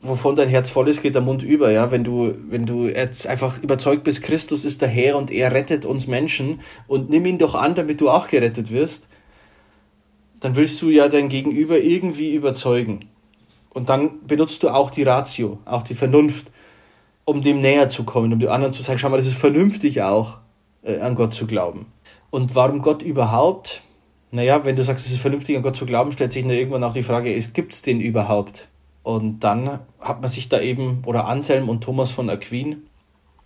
wovon 0.00 0.36
dein 0.36 0.48
Herz 0.48 0.70
voll 0.70 0.88
ist, 0.88 1.02
geht 1.02 1.14
der 1.14 1.22
Mund 1.22 1.42
über, 1.42 1.70
ja. 1.70 1.90
Wenn 1.90 2.04
du, 2.04 2.34
wenn 2.48 2.66
du 2.66 2.86
jetzt 2.86 3.26
einfach 3.26 3.62
überzeugt 3.62 4.04
bist, 4.04 4.22
Christus 4.22 4.64
ist 4.64 4.82
der 4.82 4.88
Herr 4.88 5.16
und 5.16 5.30
er 5.30 5.52
rettet 5.52 5.84
uns 5.84 6.06
Menschen 6.06 6.60
und 6.86 7.08
nimm 7.08 7.26
ihn 7.26 7.38
doch 7.38 7.54
an, 7.54 7.74
damit 7.74 8.00
du 8.00 8.10
auch 8.10 8.28
gerettet 8.28 8.70
wirst, 8.70 9.06
dann 10.40 10.56
willst 10.56 10.80
du 10.82 10.90
ja 10.90 11.08
dein 11.08 11.30
Gegenüber 11.30 11.78
irgendwie 11.78 12.34
überzeugen. 12.34 13.00
Und 13.70 13.88
dann 13.88 14.26
benutzt 14.26 14.62
du 14.62 14.68
auch 14.68 14.90
die 14.90 15.02
Ratio, 15.02 15.58
auch 15.64 15.82
die 15.82 15.94
Vernunft, 15.94 16.50
um 17.24 17.40
dem 17.40 17.60
näher 17.60 17.88
zu 17.88 18.04
kommen, 18.04 18.32
um 18.32 18.38
dem 18.38 18.50
anderen 18.50 18.72
zu 18.72 18.82
sagen, 18.82 18.98
schau 18.98 19.08
mal, 19.08 19.16
das 19.16 19.26
ist 19.26 19.38
vernünftig 19.38 20.02
auch, 20.02 20.38
äh, 20.82 20.98
an 20.98 21.14
Gott 21.14 21.32
zu 21.32 21.46
glauben. 21.46 21.86
Und 22.30 22.54
warum 22.54 22.82
Gott 22.82 23.02
überhaupt? 23.02 23.82
Naja, 24.34 24.64
wenn 24.64 24.74
du 24.74 24.82
sagst, 24.82 25.06
es 25.06 25.12
ist 25.12 25.20
vernünftig, 25.20 25.56
an 25.56 25.62
Gott 25.62 25.76
zu 25.76 25.86
glauben, 25.86 26.10
stellt 26.10 26.32
sich 26.32 26.42
dann 26.42 26.50
irgendwann 26.50 26.82
auch 26.82 26.92
die 26.92 27.04
Frage, 27.04 27.38
gibt 27.52 27.72
es 27.72 27.82
den 27.82 28.00
überhaupt? 28.00 28.66
Und 29.04 29.44
dann 29.44 29.78
hat 30.00 30.22
man 30.22 30.28
sich 30.28 30.48
da 30.48 30.60
eben, 30.60 31.02
oder 31.06 31.28
Anselm 31.28 31.68
und 31.68 31.84
Thomas 31.84 32.10
von 32.10 32.28
Aquin, 32.28 32.82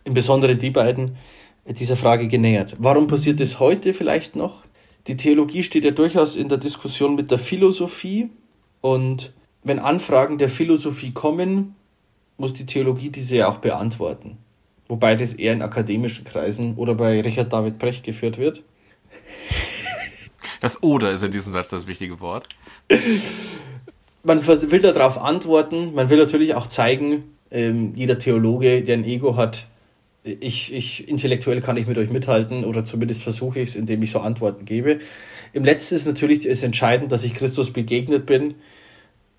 im 0.05 0.14
Besonderen 0.14 0.59
die 0.59 0.70
beiden, 0.70 1.18
dieser 1.66 1.98
Frage 1.98 2.27
genähert. 2.27 2.77
Warum 2.79 3.07
passiert 3.07 3.38
es 3.42 3.61
heute 3.61 3.92
vielleicht 3.92 4.35
noch? 4.35 4.62
Die 5.09 5.18
Theologie 5.18 5.62
steht 5.62 5.85
ja 5.85 5.90
durchaus 5.90 6.37
in 6.37 6.48
der 6.48 6.57
Diskussion 6.57 7.16
mit 7.16 7.31
der 7.31 7.38
Philosophie 7.38 8.31
und 8.81 9.35
wenn 9.64 9.81
Anfragen 9.81 10.38
der 10.38 10.48
Philosophie 10.48 11.11
kommen, 11.11 11.74
muss 12.38 12.55
die 12.55 12.64
Theologie 12.64 13.11
diese 13.11 13.37
ja 13.37 13.51
auch 13.51 13.59
beantworten. 13.59 14.38
Wobei 14.88 15.16
das 15.16 15.35
eher 15.35 15.53
in 15.53 15.61
akademischen 15.61 16.24
Kreisen 16.24 16.77
oder 16.77 16.94
bei 16.94 17.20
Richard 17.20 17.53
David 17.53 17.79
Brecht 17.79 18.05
geführt 18.05 18.38
wird. 18.38 18.62
Das 20.60 20.82
Oder 20.82 21.12
ist 21.12 21.22
in 21.22 21.30
diesem 21.30 21.52
Satz 21.52 21.70
das 21.70 21.86
wichtige 21.86 22.20
Wort. 22.20 22.48
Man 24.22 24.46
will 24.46 24.80
darauf 24.80 25.18
antworten, 25.18 25.94
man 25.94 26.10
will 26.10 26.18
natürlich 26.18 26.54
auch 26.54 26.66
zeigen, 26.66 27.24
ähm, 27.50 27.92
jeder 27.94 28.18
Theologe, 28.18 28.82
der 28.82 28.96
ein 28.96 29.04
Ego 29.04 29.36
hat, 29.36 29.66
ich, 30.24 30.74
ich, 30.74 31.08
intellektuell 31.08 31.60
kann 31.60 31.76
ich 31.76 31.86
mit 31.86 31.96
euch 31.96 32.10
mithalten 32.10 32.64
oder 32.64 32.84
zumindest 32.84 33.22
versuche 33.22 33.60
ich 33.60 33.70
es, 33.70 33.76
indem 33.76 34.02
ich 34.02 34.10
so 34.10 34.20
Antworten 34.20 34.64
gebe. 34.64 35.00
Im 35.52 35.64
letzten 35.64 35.94
ist 35.94 36.06
natürlich 36.06 36.44
ist 36.44 36.62
entscheidend, 36.62 37.12
dass 37.12 37.24
ich 37.24 37.34
Christus 37.34 37.72
begegnet 37.72 38.26
bin 38.26 38.56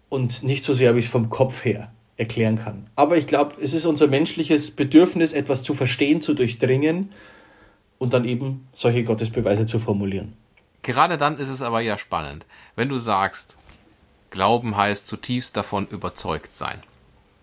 und 0.08 0.42
nicht 0.42 0.64
so 0.64 0.74
sehr, 0.74 0.96
wie 0.96 1.00
ich 1.00 1.06
es 1.06 1.12
vom 1.12 1.30
Kopf 1.30 1.64
her 1.64 1.92
erklären 2.18 2.58
kann. 2.58 2.88
Aber 2.96 3.18
ich 3.18 3.28
glaube, 3.28 3.56
es 3.62 3.74
ist 3.74 3.86
unser 3.86 4.08
menschliches 4.08 4.72
Bedürfnis, 4.72 5.34
etwas 5.34 5.64
zu 5.64 5.74
verstehen, 5.74 6.22
zu 6.22 6.34
durchdringen 6.34 7.12
und 7.98 8.14
dann 8.14 8.26
eben 8.26 8.68
solche 8.74 9.04
Gottesbeweise 9.04 9.66
zu 9.66 9.80
formulieren. 9.80 10.34
Gerade 10.90 11.20
dann 11.20 11.38
ist 11.38 11.50
es 11.50 11.62
aber 11.62 11.82
ja 11.82 12.00
spannend, 12.00 12.48
wenn 12.76 12.90
du 12.90 12.98
sagst, 12.98 13.58
Glauben 14.32 14.76
heißt 14.76 15.06
zutiefst 15.06 15.56
davon 15.56 15.86
überzeugt 15.86 16.52
sein. 16.52 16.82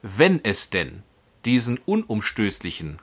Wenn 0.03 0.41
es 0.43 0.71
denn 0.71 1.05
diesen 1.45 1.79
unumstößlichen 1.87 2.99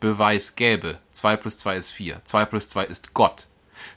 Beweis 0.00 0.56
gäbe, 0.56 0.98
2 1.12 1.36
plus 1.36 1.58
2 1.58 1.76
ist 1.76 1.92
4, 1.92 2.20
2 2.24 2.44
plus 2.46 2.68
2 2.68 2.84
ist 2.84 3.14
Gott, 3.14 3.46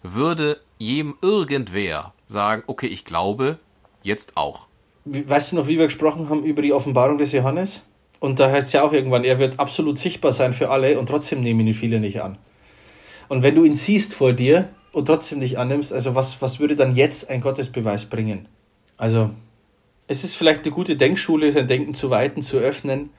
würde 0.03 0.61
jem 0.77 1.15
irgendwer 1.23 2.13
sagen, 2.27 2.61
okay, 2.67 2.85
ich 2.85 3.03
glaube, 3.03 3.57
jetzt 4.03 4.37
auch. 4.37 4.67
Weißt 5.05 5.51
du 5.51 5.55
noch, 5.55 5.67
wie 5.67 5.79
wir 5.79 5.85
gesprochen 5.85 6.29
haben 6.29 6.43
über 6.43 6.61
die 6.61 6.73
Offenbarung 6.73 7.17
des 7.17 7.31
Johannes? 7.31 7.81
Und 8.19 8.39
da 8.39 8.51
heißt 8.51 8.67
es 8.67 8.73
ja 8.73 8.83
auch 8.83 8.93
irgendwann, 8.93 9.23
er 9.23 9.39
wird 9.39 9.59
absolut 9.59 9.97
sichtbar 9.97 10.33
sein 10.33 10.53
für 10.53 10.69
alle 10.69 10.99
und 10.99 11.07
trotzdem 11.07 11.41
nehmen 11.41 11.65
ihn 11.65 11.73
viele 11.73 11.99
nicht 11.99 12.21
an. 12.21 12.37
Und 13.27 13.41
wenn 13.41 13.55
du 13.55 13.63
ihn 13.63 13.73
siehst 13.73 14.13
vor 14.13 14.33
dir 14.33 14.69
und 14.91 15.05
trotzdem 15.05 15.39
nicht 15.39 15.57
annimmst, 15.57 15.93
also 15.93 16.15
was, 16.15 16.41
was 16.41 16.59
würde 16.59 16.75
dann 16.75 16.95
jetzt 16.95 17.29
ein 17.29 17.41
Gottesbeweis 17.41 18.05
bringen? 18.05 18.47
Also, 18.97 19.31
es 20.07 20.23
ist 20.23 20.35
vielleicht 20.35 20.63
eine 20.63 20.71
gute 20.71 20.95
Denkschule, 20.95 21.51
sein 21.51 21.67
Denken 21.67 21.93
zu 21.93 22.09
weiten, 22.09 22.41
zu 22.41 22.57
öffnen, 22.57 23.11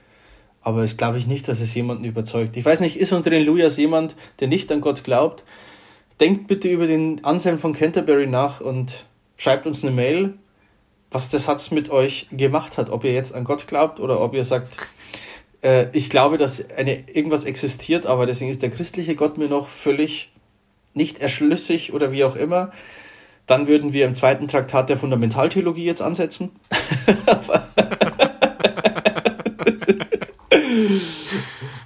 aber 0.61 0.83
es 0.83 0.97
glaube 0.97 1.17
ich 1.17 1.27
nicht, 1.27 1.47
dass 1.47 1.61
es 1.61 1.73
jemanden 1.73 2.03
überzeugt. 2.03 2.57
Ich 2.57 2.65
weiß 2.65 2.81
nicht, 2.81 2.97
ist 2.97 3.13
unter 3.13 3.29
den 3.29 3.43
Lujas 3.43 3.77
jemand, 3.77 4.15
der 4.39 4.47
nicht 4.47 4.71
an 4.71 4.81
Gott 4.81 5.03
glaubt? 5.03 5.43
Denkt 6.19 6.47
bitte 6.47 6.69
über 6.69 6.85
den 6.85 7.23
Anselm 7.23 7.59
von 7.59 7.73
Canterbury 7.73 8.27
nach 8.27 8.61
und 8.61 9.05
schreibt 9.37 9.65
uns 9.65 9.83
eine 9.83 9.91
Mail, 9.91 10.35
was 11.09 11.29
der 11.29 11.39
Satz 11.39 11.71
mit 11.71 11.89
euch 11.89 12.27
gemacht 12.31 12.77
hat. 12.77 12.89
Ob 12.89 13.03
ihr 13.03 13.13
jetzt 13.13 13.33
an 13.33 13.43
Gott 13.43 13.67
glaubt 13.67 13.99
oder 13.99 14.21
ob 14.21 14.35
ihr 14.35 14.43
sagt, 14.43 14.77
äh, 15.61 15.87
ich 15.93 16.09
glaube, 16.09 16.37
dass 16.37 16.69
eine, 16.69 17.09
irgendwas 17.09 17.45
existiert, 17.45 18.05
aber 18.05 18.25
deswegen 18.25 18.51
ist 18.51 18.61
der 18.61 18.69
christliche 18.69 19.15
Gott 19.15 19.37
mir 19.37 19.47
noch 19.47 19.67
völlig 19.67 20.30
nicht 20.93 21.19
erschlüssig 21.19 21.93
oder 21.93 22.11
wie 22.11 22.23
auch 22.23 22.35
immer. 22.35 22.71
Dann 23.47 23.67
würden 23.67 23.93
wir 23.93 24.05
im 24.05 24.15
zweiten 24.15 24.47
Traktat 24.47 24.89
der 24.89 24.97
Fundamentaltheologie 24.97 25.85
jetzt 25.85 26.01
ansetzen. 26.01 26.51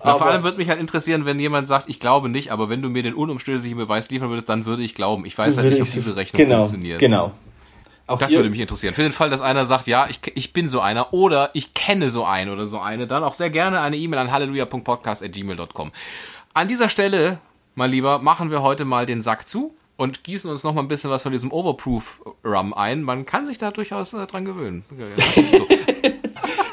Na, 0.04 0.15
vor 0.18 0.28
allem 0.28 0.44
würde 0.44 0.58
mich 0.58 0.70
halt 0.70 0.80
interessieren, 0.80 1.26
wenn 1.26 1.39
jemand 1.39 1.68
sagt, 1.68 1.89
ich 1.89 2.00
glaube 2.00 2.30
nicht, 2.30 2.52
aber 2.52 2.70
wenn 2.70 2.82
du 2.84 2.89
mir 2.89 3.02
den 3.02 3.15
unumstößlichen 3.15 3.78
Beweis 3.78 4.10
liefern 4.12 4.30
würdest, 4.30 4.48
dann 4.48 4.65
würde 4.65 4.84
ich 4.84 4.94
glauben. 4.94 5.26
Ich 5.26 5.36
weiß 5.36 5.58
halt 5.58 5.72
nicht, 5.72 5.82
ob 5.82 5.91
diese 5.91 6.15
Rechnung 6.15 6.44
genau, 6.44 6.58
funktioniert. 6.58 7.00
Genau. 7.00 7.32
Auch 8.08 8.20
das 8.20 8.32
würde 8.32 8.50
mich 8.52 8.60
interessieren. 8.60 8.94
Für 8.94 9.02
den 9.02 9.12
Fall, 9.12 9.32
dass 9.32 9.41
einer 9.41 9.65
sagt, 9.65 9.88
ja, 9.88 10.08
ich, 10.08 10.20
ich 10.36 10.54
bin 10.54 10.68
so 10.68 10.80
einer 10.80 11.12
oder 11.12 11.50
ich 11.54 11.74
kenne 11.74 12.12
so 12.12 12.24
einen 12.24 12.52
oder 12.52 12.68
so 12.68 12.80
eine, 12.80 13.08
dann 13.08 13.24
auch 13.24 13.34
sehr 13.34 13.50
gerne 13.50 13.82
eine 13.82 13.98
E-Mail 13.98 14.20
an 14.20 14.32
halleluja.podcast.gmail.com. 14.32 15.91
An 16.54 16.68
dieser 16.68 16.89
Stelle, 16.89 17.39
mein 17.76 17.92
Lieber, 17.92 18.20
machen 18.20 18.52
wir 18.52 18.62
heute 18.62 18.86
mal 18.86 19.06
den 19.06 19.22
Sack 19.22 19.48
zu 19.48 19.76
und 19.98 20.24
gießen 20.24 20.50
uns 20.50 20.64
noch 20.64 20.74
mal 20.74 20.82
ein 20.82 20.88
bisschen 20.88 21.12
was 21.12 21.24
von 21.24 21.32
diesem 21.32 21.52
Overproof 21.52 22.22
Rum 22.44 22.74
ein. 22.74 23.04
Man 23.04 23.26
kann 23.26 23.46
sich 23.46 23.58
da 23.58 23.72
durchaus 23.72 24.14
äh, 24.14 24.26
dran 24.26 24.46
gewöhnen. 24.46 24.86
So. 25.52 25.68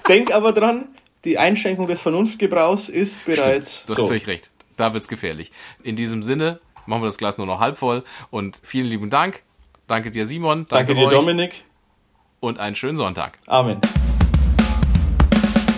Denk 0.08 0.32
aber 0.32 0.52
dran, 0.52 0.88
die 1.24 1.38
Einschränkung 1.38 1.86
des 1.86 2.00
Vernunftgebrauchs 2.00 2.88
ist 2.88 3.24
bereits. 3.24 3.76
Stimmt, 3.76 3.88
du 3.88 3.92
hast 3.92 4.00
so. 4.00 4.06
völlig 4.08 4.26
recht. 4.26 4.50
Da 4.76 4.94
wird's 4.94 5.06
gefährlich. 5.06 5.52
In 5.82 5.94
diesem 5.94 6.22
Sinne 6.22 6.60
machen 6.86 7.02
wir 7.02 7.06
das 7.06 7.18
Glas 7.18 7.38
nur 7.38 7.46
noch 7.46 7.60
halb 7.60 7.78
voll 7.78 8.02
und 8.30 8.60
vielen 8.62 8.86
lieben 8.86 9.10
Dank. 9.10 9.42
Danke 9.86 10.10
dir, 10.10 10.26
Simon. 10.26 10.66
Danke, 10.68 10.94
danke 10.94 10.94
dir, 10.94 11.06
euch. 11.06 11.14
Dominik. 11.14 11.64
Und 12.40 12.58
einen 12.58 12.74
schönen 12.74 12.96
Sonntag. 12.96 13.38
Amen. 13.46 13.80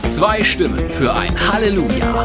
Zwei 0.09 0.43
Stimmen 0.43 0.89
für 0.91 1.13
ein 1.13 1.35
Halleluja. 1.53 2.25